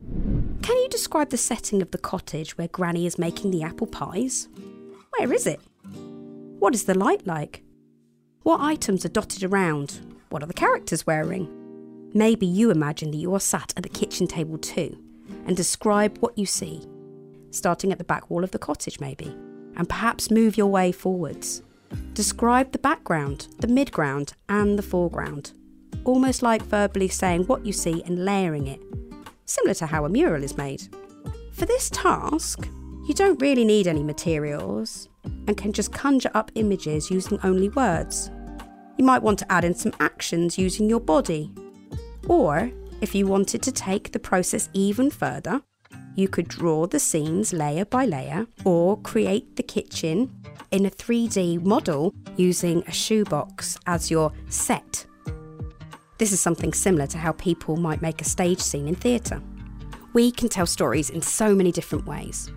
Can 0.62 0.76
you 0.76 0.88
describe 0.88 1.30
the 1.30 1.36
setting 1.36 1.82
of 1.82 1.90
the 1.90 1.98
cottage 1.98 2.56
where 2.56 2.68
Granny 2.68 3.04
is 3.04 3.18
making 3.18 3.50
the 3.50 3.64
apple 3.64 3.88
pies? 3.88 4.48
Where 5.18 5.32
is 5.32 5.44
it? 5.46 5.60
What 6.60 6.72
is 6.72 6.84
the 6.84 6.96
light 6.96 7.26
like? 7.26 7.64
What 8.44 8.60
items 8.60 9.04
are 9.04 9.08
dotted 9.08 9.42
around? 9.42 10.00
What 10.30 10.40
are 10.40 10.46
the 10.46 10.54
characters 10.54 11.04
wearing? 11.04 11.48
Maybe 12.14 12.46
you 12.46 12.70
imagine 12.70 13.10
that 13.10 13.16
you 13.16 13.34
are 13.34 13.40
sat 13.40 13.72
at 13.76 13.82
the 13.82 13.88
kitchen 13.88 14.28
table 14.28 14.56
too 14.56 14.96
and 15.46 15.56
describe 15.56 16.18
what 16.18 16.38
you 16.38 16.46
see, 16.46 16.86
starting 17.50 17.90
at 17.90 17.98
the 17.98 18.04
back 18.04 18.30
wall 18.30 18.44
of 18.44 18.52
the 18.52 18.58
cottage, 18.58 19.00
maybe, 19.00 19.34
and 19.76 19.88
perhaps 19.88 20.30
move 20.30 20.56
your 20.56 20.68
way 20.68 20.92
forwards. 20.92 21.62
Describe 22.14 22.70
the 22.70 22.78
background, 22.78 23.48
the 23.58 23.66
midground, 23.66 24.34
and 24.48 24.78
the 24.78 24.82
foreground, 24.82 25.52
almost 26.04 26.40
like 26.40 26.62
verbally 26.62 27.08
saying 27.08 27.44
what 27.46 27.66
you 27.66 27.72
see 27.72 28.02
and 28.04 28.24
layering 28.24 28.68
it, 28.68 28.80
similar 29.44 29.74
to 29.74 29.86
how 29.86 30.04
a 30.04 30.08
mural 30.08 30.42
is 30.42 30.56
made. 30.56 30.82
For 31.52 31.66
this 31.66 31.90
task, 31.90 32.68
you 33.06 33.14
don't 33.14 33.40
really 33.40 33.64
need 33.64 33.86
any 33.86 34.02
materials 34.02 35.08
and 35.24 35.56
can 35.56 35.72
just 35.72 35.92
conjure 35.92 36.30
up 36.34 36.50
images 36.54 37.10
using 37.10 37.38
only 37.42 37.68
words. 37.70 38.30
You 38.96 39.04
might 39.04 39.22
want 39.22 39.38
to 39.40 39.52
add 39.52 39.64
in 39.64 39.74
some 39.74 39.92
actions 40.00 40.58
using 40.58 40.88
your 40.88 41.00
body. 41.00 41.50
Or, 42.28 42.70
if 43.00 43.14
you 43.14 43.26
wanted 43.26 43.62
to 43.62 43.72
take 43.72 44.12
the 44.12 44.18
process 44.18 44.68
even 44.72 45.10
further, 45.10 45.62
you 46.14 46.28
could 46.28 46.46
draw 46.48 46.86
the 46.86 47.00
scenes 47.00 47.52
layer 47.52 47.84
by 47.84 48.04
layer 48.04 48.46
or 48.64 49.00
create 49.00 49.56
the 49.56 49.62
kitchen 49.62 50.30
in 50.70 50.86
a 50.86 50.90
3D 50.90 51.62
model 51.64 52.14
using 52.36 52.82
a 52.86 52.92
shoebox 52.92 53.78
as 53.86 54.10
your 54.10 54.32
set. 54.48 55.06
This 56.18 56.32
is 56.32 56.40
something 56.40 56.72
similar 56.72 57.06
to 57.08 57.18
how 57.18 57.32
people 57.32 57.76
might 57.76 58.02
make 58.02 58.20
a 58.20 58.24
stage 58.24 58.60
scene 58.60 58.88
in 58.88 58.94
theatre. 58.94 59.42
We 60.12 60.30
can 60.30 60.48
tell 60.48 60.66
stories 60.66 61.10
in 61.10 61.22
so 61.22 61.54
many 61.54 61.72
different 61.72 62.06
ways, 62.06 62.50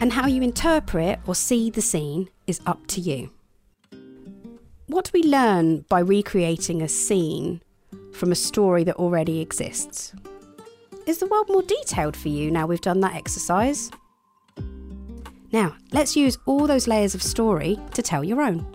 and 0.00 0.12
how 0.12 0.26
you 0.26 0.42
interpret 0.42 1.18
or 1.26 1.34
see 1.34 1.70
the 1.70 1.82
scene 1.82 2.30
is 2.46 2.60
up 2.66 2.86
to 2.88 3.00
you. 3.00 3.30
What 4.86 5.06
do 5.06 5.10
we 5.12 5.22
learn 5.22 5.84
by 5.88 6.00
recreating 6.00 6.80
a 6.82 6.88
scene 6.88 7.60
from 8.12 8.32
a 8.32 8.36
story 8.36 8.84
that 8.84 8.96
already 8.96 9.40
exists? 9.40 10.14
Is 11.06 11.18
the 11.18 11.26
world 11.26 11.48
more 11.48 11.62
detailed 11.62 12.16
for 12.16 12.28
you 12.28 12.50
now 12.50 12.66
we've 12.66 12.80
done 12.80 13.00
that 13.00 13.14
exercise? 13.14 13.90
Now, 15.52 15.76
let's 15.92 16.16
use 16.16 16.36
all 16.46 16.66
those 16.66 16.86
layers 16.86 17.14
of 17.14 17.22
story 17.22 17.78
to 17.94 18.02
tell 18.02 18.22
your 18.22 18.42
own. 18.42 18.66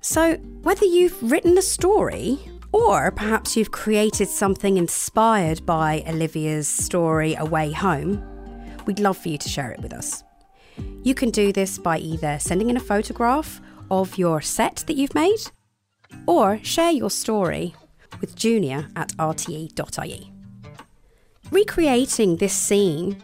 So, 0.00 0.36
whether 0.62 0.86
you've 0.86 1.22
written 1.22 1.58
a 1.58 1.62
story 1.62 2.38
or 2.72 3.10
perhaps 3.10 3.56
you've 3.56 3.70
created 3.70 4.28
something 4.28 4.76
inspired 4.76 5.64
by 5.64 6.04
Olivia's 6.06 6.68
story 6.68 7.34
Away 7.34 7.72
Home, 7.72 8.22
we'd 8.86 9.00
love 9.00 9.16
for 9.16 9.28
you 9.28 9.38
to 9.38 9.48
share 9.48 9.72
it 9.72 9.80
with 9.80 9.92
us. 9.92 10.22
You 11.02 11.14
can 11.14 11.30
do 11.30 11.52
this 11.52 11.78
by 11.78 11.98
either 11.98 12.38
sending 12.38 12.70
in 12.70 12.76
a 12.76 12.80
photograph 12.80 13.60
of 13.90 14.18
your 14.18 14.40
set 14.40 14.84
that 14.86 14.96
you've 14.96 15.14
made 15.14 15.50
or 16.26 16.58
share 16.62 16.90
your 16.90 17.10
story 17.10 17.74
with 18.20 18.36
junior 18.36 18.88
at 18.96 19.08
rte.ie. 19.16 20.32
Recreating 21.50 22.36
this 22.36 22.52
scene 22.52 23.22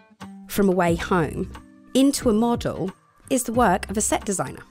from 0.49 0.69
Away 0.69 0.97
Home 0.97 1.51
into 1.95 2.31
a 2.31 2.33
model 2.33 2.91
is 3.31 3.45
the 3.45 3.53
work 3.53 3.91
of 3.91 3.97
a 3.97 4.01
set 4.01 4.25
designer 4.25 4.63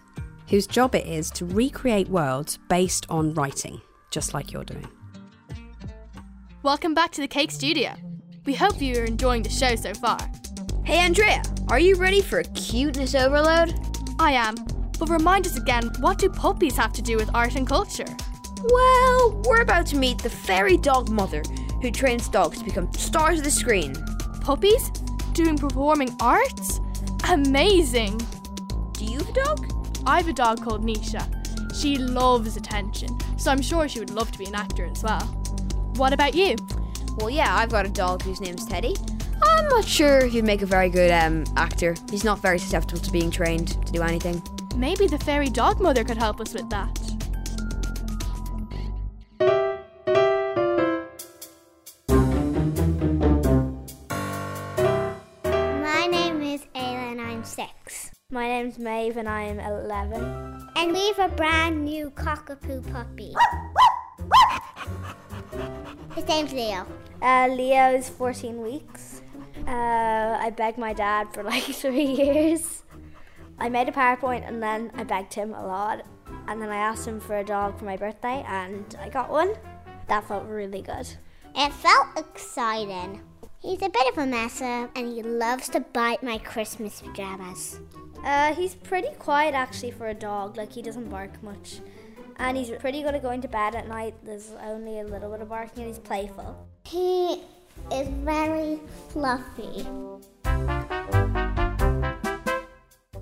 whose 0.50 0.68
job 0.68 0.96
it 0.96 1.06
is 1.06 1.32
to 1.32 1.46
recreate 1.46 2.08
worlds 2.10 2.60
based 2.70 3.06
on 3.10 3.34
writing, 3.34 3.82
just 4.13 4.34
like 4.34 4.51
you're 4.51 4.63
doing. 4.63 4.88
Welcome 6.62 6.93
back 6.93 7.12
to 7.13 7.22
the 7.22 7.27
Cake 7.27 7.50
Studio. 7.50 7.96
We 8.46 8.53
hope 8.53 8.79
you 8.79 9.01
are 9.01 9.05
enjoying 9.05 9.41
the 9.41 9.50
show 9.50 9.75
so 9.75 9.93
far. 9.96 10.20
Hey 10.86 11.00
Andrea, 11.00 11.41
are 11.70 11.79
you 11.79 11.96
ready 11.96 12.22
for 12.22 12.39
a 12.39 12.43
cuteness 12.43 13.15
overload? 13.15 13.74
I 14.20 14.34
am, 14.34 14.55
but 15.00 15.10
remind 15.10 15.48
us 15.48 15.58
again 15.58 15.91
what 16.00 16.20
do 16.20 16.29
puppies 16.29 16.77
have 16.77 16.93
to 16.93 17.01
do 17.01 17.17
with 17.17 17.34
art 17.34 17.55
and 17.55 17.67
culture? 17.67 18.05
Well, 18.63 19.41
we're 19.46 19.62
about 19.62 19.88
to 19.88 19.98
meet 19.98 20.20
the 20.20 20.29
fairy 20.29 20.77
dog 20.77 21.10
mother 21.10 21.41
who 21.82 21.89
trains 21.89 22.29
dogs 22.29 22.60
to 22.60 22.65
become 22.65 22.93
stars 22.93 23.39
of 23.39 23.46
the 23.46 23.51
screen. 23.51 23.96
Puppies? 24.41 24.91
Doing 25.34 25.58
performing 25.58 26.15
arts? 26.22 26.79
Amazing! 27.29 28.22
Do 28.91 29.05
you 29.05 29.17
have 29.17 29.29
a 29.29 29.34
dog? 29.34 29.74
I 30.05 30.17
have 30.17 30.27
a 30.27 30.34
dog 30.34 30.62
called 30.62 30.86
Nisha. 30.86 31.42
She 31.74 31.98
loves 31.98 32.56
attention, 32.56 33.18
so 33.38 33.51
I'm 33.51 33.62
sure 33.62 33.88
she 33.88 34.00
would 34.00 34.12
love 34.12 34.32
to 34.32 34.38
be 34.38 34.46
an 34.46 34.56
actor 34.56 34.86
as 34.86 35.03
well. 35.03 35.22
What 35.96 36.13
about 36.13 36.36
you? 36.36 36.56
Well, 37.18 37.30
yeah, 37.30 37.56
I've 37.56 37.70
got 37.70 37.86
a 37.86 37.89
dog 37.89 38.22
whose 38.22 38.39
name's 38.39 38.65
Teddy. 38.65 38.96
I'm 39.42 39.68
not 39.68 39.86
sure 39.86 40.25
he'd 40.25 40.46
make 40.46 40.62
a 40.62 40.65
very 40.65 40.89
good 40.89 41.12
um, 41.12 41.44
actor. 41.58 41.96
He's 42.10 42.24
not 42.24 42.39
very 42.39 42.60
susceptible 42.60 43.01
to 43.01 43.12
being 43.12 43.32
trained 43.32 43.84
to 43.86 43.92
do 43.92 44.01
anything. 44.01 44.42
Maybe 44.75 45.08
the 45.08 45.18
fairy 45.20 45.50
dog 45.50 45.82
mother 45.82 46.03
could 46.03 46.18
help 46.18 46.39
us 46.39 46.53
with 46.53 46.70
that. 46.70 47.02
Name's 58.77 58.84
Maeve 58.84 59.18
and 59.18 59.30
I 59.30 59.44
am 59.44 59.60
11. 59.60 60.70
And 60.75 60.94
we 60.94 61.08
have 61.08 61.32
a 61.32 61.36
brand 61.36 61.84
new 61.84 62.10
cockapoo 62.12 62.92
puppy. 62.92 63.34
His 66.15 66.27
name's 66.27 66.53
Leo. 66.53 66.86
Uh, 67.22 67.48
Leo 67.51 67.94
is 67.94 68.10
14 68.10 68.62
weeks. 68.62 69.22
Uh, 69.68 70.38
I 70.39 70.51
begged 70.56 70.77
my 70.77 70.94
dad 70.94 71.34
for 71.34 71.44
like 71.44 71.63
three 71.63 72.03
years. 72.03 72.84
I 73.60 73.70
made 73.70 73.89
a 73.89 73.92
PowerPoint 73.92 74.48
and 74.48 74.62
then 74.62 74.92
I 74.96 75.03
begged 75.03 75.34
him 75.34 75.53
a 75.53 75.65
lot. 75.65 76.06
And 76.48 76.62
then 76.62 76.70
I 76.70 76.77
asked 76.77 77.08
him 77.08 77.20
for 77.20 77.38
a 77.38 77.44
dog 77.44 77.77
for 77.77 77.86
my 77.86 77.98
birthday 77.98 78.44
and 78.48 78.96
I 79.00 79.10
got 79.10 79.30
one. 79.30 79.53
That 80.08 80.27
felt 80.27 80.46
really 80.46 80.82
good. 80.82 81.08
It 81.56 81.72
felt 81.74 82.08
exciting. 82.18 83.22
He's 83.60 83.82
a 83.82 83.89
bit 83.89 84.12
of 84.12 84.18
a 84.18 84.25
messer 84.25 84.89
and 84.96 85.08
he 85.08 85.22
loves 85.22 85.70
to 85.70 85.80
bite 85.80 86.24
my 86.24 86.38
Christmas 86.39 87.01
pajamas. 87.01 87.80
Uh, 88.24 88.53
he's 88.56 88.74
pretty 88.75 89.10
quiet 89.20 89.53
actually 89.53 89.92
for 89.92 90.08
a 90.08 90.13
dog. 90.13 90.56
Like 90.58 90.72
he 90.72 90.82
doesn't 90.82 91.10
bark 91.10 91.44
much, 91.44 91.82
and 92.38 92.58
he's 92.58 92.70
pretty 92.72 93.03
good 93.03 93.15
at 93.15 93.22
going 93.22 93.42
to 93.42 93.48
bed 93.48 93.75
at 93.75 93.88
night. 93.88 94.15
There's 94.24 94.51
only 94.63 95.00
a 95.00 95.03
little 95.03 95.30
bit 95.30 95.42
of 95.42 95.50
barking, 95.50 95.84
and 95.84 95.94
he's 95.94 96.00
playful. 96.00 96.68
He 96.86 97.44
is 97.92 98.08
very 98.08 98.80
fluffy. 99.10 99.86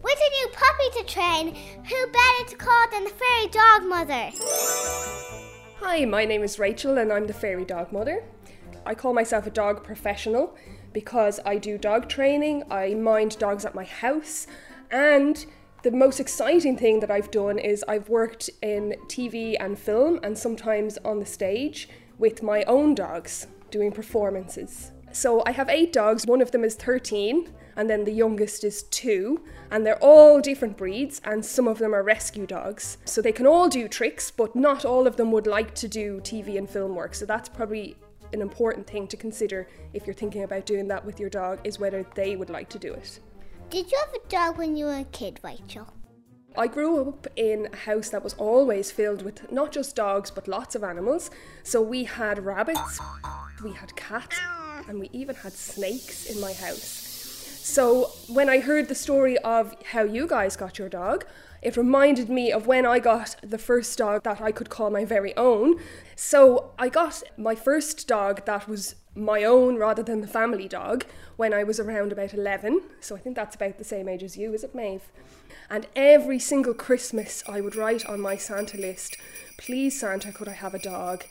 With 0.04 0.20
a 0.20 0.30
new 0.38 0.48
puppy 0.54 0.90
to 0.98 1.04
train, 1.06 1.56
who 1.56 2.08
better 2.08 2.50
to 2.50 2.56
call 2.58 2.86
than 2.92 3.04
the 3.06 3.10
fairy 3.10 3.48
dog 3.48 3.84
mother? 3.84 4.32
Hi, 5.80 6.06
my 6.06 6.26
name 6.26 6.44
is 6.44 6.60
Rachel 6.60 6.98
and 6.98 7.12
I'm 7.12 7.26
the 7.28 7.34
fairy 7.34 7.66
dog 7.66 7.92
mother. 7.92 8.24
I 8.86 8.94
call 8.94 9.14
myself 9.14 9.48
a 9.48 9.52
dog 9.52 9.84
professional 9.84 10.56
because 10.94 11.40
I 11.46 11.58
do 11.58 11.78
dog 11.78 12.08
training, 12.08 12.64
I 12.70 12.94
mind 12.94 13.38
dogs 13.40 13.66
at 13.66 13.74
my 13.74 13.86
house, 13.86 14.48
and 14.92 15.46
the 15.84 15.92
most 15.92 16.20
exciting 16.20 16.78
thing 16.78 17.00
that 17.00 17.10
I've 17.10 17.32
done 17.32 17.58
is 17.58 17.84
I've 17.88 18.08
worked 18.08 18.50
in 18.62 18.96
TV 19.08 19.56
and 19.60 19.80
film 19.80 20.20
and 20.22 20.38
sometimes 20.38 21.00
on 21.04 21.20
the 21.20 21.26
stage 21.26 21.90
with 22.20 22.44
my 22.44 22.64
own 22.66 22.94
dogs 22.94 23.48
doing 23.72 23.92
performances. 23.92 24.92
So 25.12 25.42
I 25.46 25.52
have 25.52 25.70
eight 25.70 25.92
dogs, 25.92 26.26
one 26.26 26.42
of 26.42 26.52
them 26.52 26.64
is 26.64 26.76
13, 26.76 27.52
and 27.76 27.90
then 27.90 28.06
the 28.06 28.12
youngest 28.12 28.64
is 28.64 28.84
two, 28.84 29.44
and 29.72 29.86
they're 29.86 30.02
all 30.04 30.40
different 30.40 30.78
breeds, 30.78 31.20
and 31.26 31.44
some 31.44 31.68
of 31.68 31.80
them 31.80 31.94
are 31.96 32.04
rescue 32.04 32.46
dogs. 32.46 32.98
So 33.06 33.22
they 33.22 33.32
can 33.32 33.48
all 33.48 33.68
do 33.68 33.88
tricks, 33.88 34.30
but 34.30 34.56
not 34.56 34.86
all 34.86 35.08
of 35.08 35.18
them 35.18 35.32
would 35.32 35.48
like 35.48 35.74
to 35.76 35.88
do 35.88 36.22
TV 36.22 36.58
and 36.58 36.70
film 36.70 36.96
work. 36.96 37.16
So 37.16 37.26
that's 37.26 37.50
probably 37.50 37.98
an 38.34 38.42
important 38.42 38.88
thing 38.88 39.08
to 39.08 39.18
consider 39.18 39.68
if 39.94 40.06
you're 40.06 40.14
thinking 40.14 40.44
about 40.44 40.66
doing 40.66 40.88
that 40.90 41.04
with 41.04 41.20
your 41.20 41.30
dog, 41.30 41.60
is 41.64 41.80
whether 41.80 42.06
they 42.16 42.36
would 42.36 42.50
like 42.50 42.70
to 42.70 42.80
do 42.80 42.94
it. 42.94 43.20
Did 43.72 43.90
you 43.90 43.98
have 44.00 44.14
a 44.14 44.28
dog 44.28 44.58
when 44.58 44.76
you 44.76 44.84
were 44.84 44.98
a 44.98 45.06
kid, 45.06 45.40
Rachel? 45.42 45.88
I 46.58 46.68
grew 46.68 47.08
up 47.08 47.26
in 47.38 47.70
a 47.72 47.76
house 47.78 48.10
that 48.10 48.22
was 48.22 48.34
always 48.34 48.92
filled 48.92 49.22
with 49.22 49.50
not 49.50 49.72
just 49.72 49.96
dogs 49.96 50.30
but 50.30 50.50
lots 50.50 50.76
of 50.76 50.84
animals. 50.84 51.32
So 51.64 51.82
we 51.82 52.04
had 52.04 52.44
rabbits, 52.46 53.00
we 53.64 53.72
had 53.72 53.96
cats, 53.96 54.38
and 54.90 55.00
we 55.00 55.10
even 55.14 55.36
had 55.36 55.54
snakes 55.54 56.30
in 56.30 56.42
my 56.42 56.52
house. 56.52 57.01
So 57.64 58.10
when 58.28 58.50
I 58.50 58.60
heard 58.60 58.88
the 58.88 58.96
story 58.96 59.38
of 59.38 59.76
how 59.92 60.02
you 60.02 60.26
guys 60.26 60.56
got 60.56 60.80
your 60.80 60.90
dog, 60.90 61.26
it 61.62 61.78
reminded 61.78 62.28
me 62.28 62.52
of 62.52 62.66
when 62.66 62.88
I 62.88 62.98
got 62.98 63.36
the 63.44 63.60
first 63.60 63.96
dog 64.00 64.24
that 64.24 64.42
I 64.42 64.52
could 64.52 64.72
call 64.72 64.90
my 64.90 65.06
very 65.06 65.38
own. 65.38 65.76
So 66.16 66.72
I 66.80 66.90
got 66.90 67.22
my 67.38 67.54
first 67.54 68.08
dog 68.08 68.46
that 68.46 68.68
was 68.68 68.96
my 69.14 69.44
own 69.44 69.76
rather 69.76 70.02
than 70.02 70.22
the 70.22 70.28
family 70.28 70.68
dog 70.68 71.06
when 71.38 71.54
I 71.54 71.64
was 71.64 71.80
around 71.80 72.12
about 72.12 72.34
11. 72.34 72.82
So 73.00 73.16
I 73.16 73.20
think 73.20 73.36
that's 73.36 73.56
about 73.56 73.78
the 73.78 73.84
same 73.84 74.10
age 74.10 74.24
as 74.24 74.36
you, 74.36 74.54
is 74.56 74.64
it, 74.64 74.74
Maeve? 74.74 75.12
And 75.70 75.86
every 75.96 76.40
single 76.40 76.74
Christmas 76.74 77.44
I 77.48 77.62
would 77.62 77.76
write 77.76 78.08
on 78.08 78.20
my 78.20 78.38
Santa 78.38 78.78
list, 78.78 79.18
please 79.58 80.00
Santa, 80.00 80.32
could 80.32 80.48
I 80.48 80.54
have 80.54 80.74
a 80.74 80.80
dog? 80.80 81.26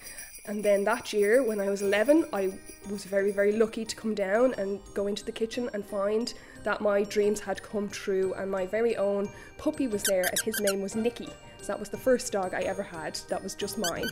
And 0.51 0.65
then 0.65 0.83
that 0.83 1.13
year, 1.13 1.45
when 1.45 1.61
I 1.61 1.71
was 1.71 1.81
11, 1.81 2.25
I 2.33 2.53
was 2.91 3.05
very, 3.05 3.31
very 3.31 3.53
lucky 3.53 3.85
to 3.85 3.95
come 3.95 4.17
down 4.17 4.53
and 4.55 4.81
go 4.95 5.07
into 5.07 5.25
the 5.25 5.31
kitchen 5.31 5.71
and 5.75 5.87
find 5.87 6.35
that 6.65 6.81
my 6.81 7.05
dreams 7.05 7.39
had 7.39 7.63
come 7.63 7.89
true 7.89 8.35
and 8.35 8.51
my 8.51 8.67
very 8.67 8.97
own 8.97 9.31
puppy 9.59 9.87
was 9.87 10.03
there 10.03 10.25
and 10.29 10.41
his 10.45 10.59
name 10.59 10.83
was 10.83 10.97
Nicky. 10.97 11.29
So 11.61 11.67
that 11.69 11.79
was 11.79 11.89
the 11.89 11.99
first 11.99 12.33
dog 12.33 12.53
I 12.53 12.63
ever 12.63 12.83
had 12.83 13.15
that 13.29 13.41
was 13.41 13.55
just 13.55 13.79
mine. 13.79 14.09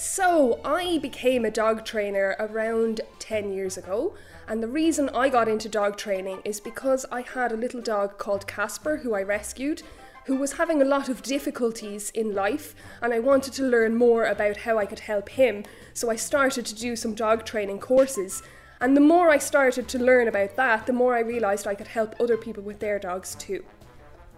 So, 0.00 0.60
I 0.64 0.98
became 0.98 1.44
a 1.44 1.50
dog 1.50 1.84
trainer 1.84 2.36
around 2.38 3.00
10 3.18 3.52
years 3.52 3.76
ago, 3.76 4.14
and 4.46 4.62
the 4.62 4.68
reason 4.68 5.08
I 5.08 5.28
got 5.28 5.48
into 5.48 5.68
dog 5.68 5.96
training 5.96 6.40
is 6.44 6.60
because 6.60 7.04
I 7.10 7.22
had 7.22 7.50
a 7.50 7.56
little 7.56 7.80
dog 7.80 8.16
called 8.16 8.46
Casper 8.46 8.98
who 8.98 9.16
I 9.16 9.22
rescued, 9.24 9.82
who 10.26 10.36
was 10.36 10.52
having 10.52 10.80
a 10.80 10.84
lot 10.84 11.08
of 11.08 11.22
difficulties 11.22 12.10
in 12.10 12.32
life, 12.32 12.76
and 13.02 13.12
I 13.12 13.18
wanted 13.18 13.54
to 13.54 13.64
learn 13.64 13.96
more 13.96 14.24
about 14.24 14.58
how 14.58 14.78
I 14.78 14.86
could 14.86 15.00
help 15.00 15.30
him. 15.30 15.64
So, 15.94 16.12
I 16.12 16.14
started 16.14 16.64
to 16.66 16.76
do 16.76 16.94
some 16.94 17.16
dog 17.16 17.44
training 17.44 17.80
courses, 17.80 18.40
And 18.80 18.96
the 18.96 19.00
more 19.00 19.30
I 19.30 19.38
started 19.38 19.88
to 19.88 19.98
learn 19.98 20.28
about 20.28 20.54
that, 20.54 20.86
the 20.86 20.92
more 20.92 21.16
I 21.16 21.20
realised 21.22 21.66
I 21.66 21.74
could 21.74 21.88
help 21.88 22.14
other 22.20 22.36
people 22.36 22.62
with 22.62 22.78
their 22.78 23.00
dogs 23.00 23.34
too. 23.34 23.64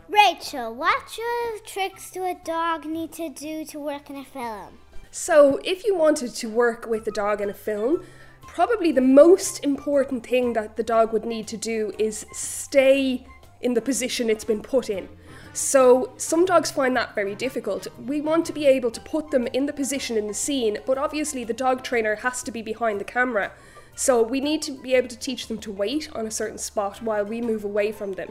Rachel, 0.08 0.74
what 0.74 1.18
of 1.54 1.66
tricks 1.66 2.10
do 2.10 2.24
a 2.24 2.34
dog 2.42 2.86
need 2.86 3.12
to 3.12 3.28
do 3.28 3.66
to 3.66 3.78
work 3.78 4.08
in 4.08 4.16
a 4.16 4.24
film? 4.24 4.79
So, 5.12 5.58
if 5.64 5.84
you 5.84 5.96
wanted 5.96 6.34
to 6.36 6.48
work 6.48 6.86
with 6.86 7.04
a 7.08 7.10
dog 7.10 7.40
in 7.40 7.50
a 7.50 7.54
film, 7.54 8.04
probably 8.42 8.92
the 8.92 9.00
most 9.00 9.64
important 9.64 10.24
thing 10.24 10.52
that 10.52 10.76
the 10.76 10.84
dog 10.84 11.12
would 11.12 11.24
need 11.24 11.48
to 11.48 11.56
do 11.56 11.92
is 11.98 12.26
stay 12.32 13.26
in 13.60 13.74
the 13.74 13.80
position 13.80 14.30
it's 14.30 14.44
been 14.44 14.62
put 14.62 14.88
in. 14.88 15.08
So, 15.52 16.12
some 16.16 16.44
dogs 16.44 16.70
find 16.70 16.96
that 16.96 17.16
very 17.16 17.34
difficult. 17.34 17.88
We 18.06 18.20
want 18.20 18.46
to 18.46 18.52
be 18.52 18.66
able 18.66 18.92
to 18.92 19.00
put 19.00 19.32
them 19.32 19.48
in 19.48 19.66
the 19.66 19.72
position 19.72 20.16
in 20.16 20.28
the 20.28 20.34
scene, 20.34 20.78
but 20.86 20.96
obviously, 20.96 21.42
the 21.42 21.54
dog 21.54 21.82
trainer 21.82 22.14
has 22.16 22.44
to 22.44 22.52
be 22.52 22.62
behind 22.62 23.00
the 23.00 23.04
camera. 23.04 23.50
So, 23.96 24.22
we 24.22 24.40
need 24.40 24.62
to 24.62 24.80
be 24.80 24.94
able 24.94 25.08
to 25.08 25.18
teach 25.18 25.48
them 25.48 25.58
to 25.58 25.72
wait 25.72 26.08
on 26.14 26.24
a 26.24 26.30
certain 26.30 26.58
spot 26.58 27.02
while 27.02 27.24
we 27.24 27.40
move 27.40 27.64
away 27.64 27.90
from 27.90 28.12
them. 28.12 28.30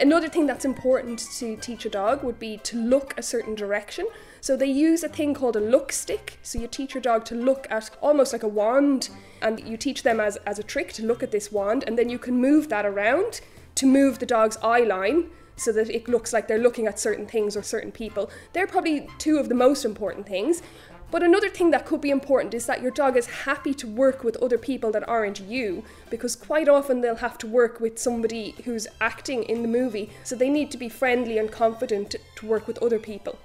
Another 0.00 0.28
thing 0.28 0.46
that's 0.46 0.64
important 0.64 1.20
to 1.38 1.56
teach 1.56 1.86
a 1.86 1.88
dog 1.88 2.24
would 2.24 2.38
be 2.38 2.56
to 2.58 2.76
look 2.76 3.14
a 3.16 3.22
certain 3.22 3.54
direction. 3.54 4.06
So 4.40 4.56
they 4.56 4.66
use 4.66 5.04
a 5.04 5.08
thing 5.08 5.34
called 5.34 5.56
a 5.56 5.60
look 5.60 5.92
stick. 5.92 6.38
So 6.42 6.58
you 6.58 6.66
teach 6.66 6.94
your 6.94 7.00
dog 7.00 7.24
to 7.26 7.34
look 7.34 7.66
at 7.70 7.90
almost 8.02 8.32
like 8.32 8.42
a 8.42 8.48
wand, 8.48 9.08
and 9.40 9.66
you 9.66 9.76
teach 9.76 10.02
them 10.02 10.18
as, 10.20 10.36
as 10.46 10.58
a 10.58 10.62
trick 10.62 10.92
to 10.94 11.06
look 11.06 11.22
at 11.22 11.30
this 11.30 11.52
wand, 11.52 11.84
and 11.86 11.96
then 11.96 12.08
you 12.08 12.18
can 12.18 12.40
move 12.40 12.68
that 12.70 12.84
around 12.84 13.40
to 13.76 13.86
move 13.86 14.18
the 14.18 14.26
dog's 14.26 14.56
eye 14.62 14.82
line 14.84 15.30
so 15.56 15.70
that 15.72 15.88
it 15.88 16.08
looks 16.08 16.32
like 16.32 16.48
they're 16.48 16.58
looking 16.58 16.86
at 16.86 16.98
certain 16.98 17.26
things 17.26 17.56
or 17.56 17.62
certain 17.62 17.92
people. 17.92 18.28
They're 18.52 18.66
probably 18.66 19.08
two 19.18 19.38
of 19.38 19.48
the 19.48 19.54
most 19.54 19.84
important 19.84 20.26
things. 20.26 20.62
But 21.10 21.22
another 21.22 21.48
thing 21.48 21.70
that 21.70 21.86
could 21.86 22.00
be 22.00 22.10
important 22.10 22.54
is 22.54 22.66
that 22.66 22.82
your 22.82 22.90
dog 22.90 23.16
is 23.16 23.26
happy 23.26 23.72
to 23.74 23.86
work 23.86 24.24
with 24.24 24.36
other 24.42 24.58
people 24.58 24.90
that 24.92 25.08
aren't 25.08 25.40
you, 25.40 25.84
because 26.10 26.34
quite 26.34 26.68
often 26.68 27.00
they'll 27.00 27.16
have 27.16 27.38
to 27.38 27.46
work 27.46 27.80
with 27.80 27.98
somebody 27.98 28.56
who's 28.64 28.88
acting 29.00 29.44
in 29.44 29.62
the 29.62 29.68
movie, 29.68 30.10
so 30.24 30.34
they 30.34 30.50
need 30.50 30.70
to 30.72 30.78
be 30.78 30.88
friendly 30.88 31.38
and 31.38 31.52
confident 31.52 32.16
to 32.36 32.46
work 32.46 32.66
with 32.66 32.82
other 32.82 32.98
people. 32.98 33.38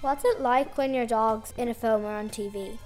What's 0.00 0.24
it 0.24 0.40
like 0.40 0.78
when 0.78 0.94
your 0.94 1.06
dog's 1.06 1.52
in 1.56 1.68
a 1.68 1.74
film 1.74 2.04
or 2.04 2.12
on 2.12 2.28
TV? 2.28 2.78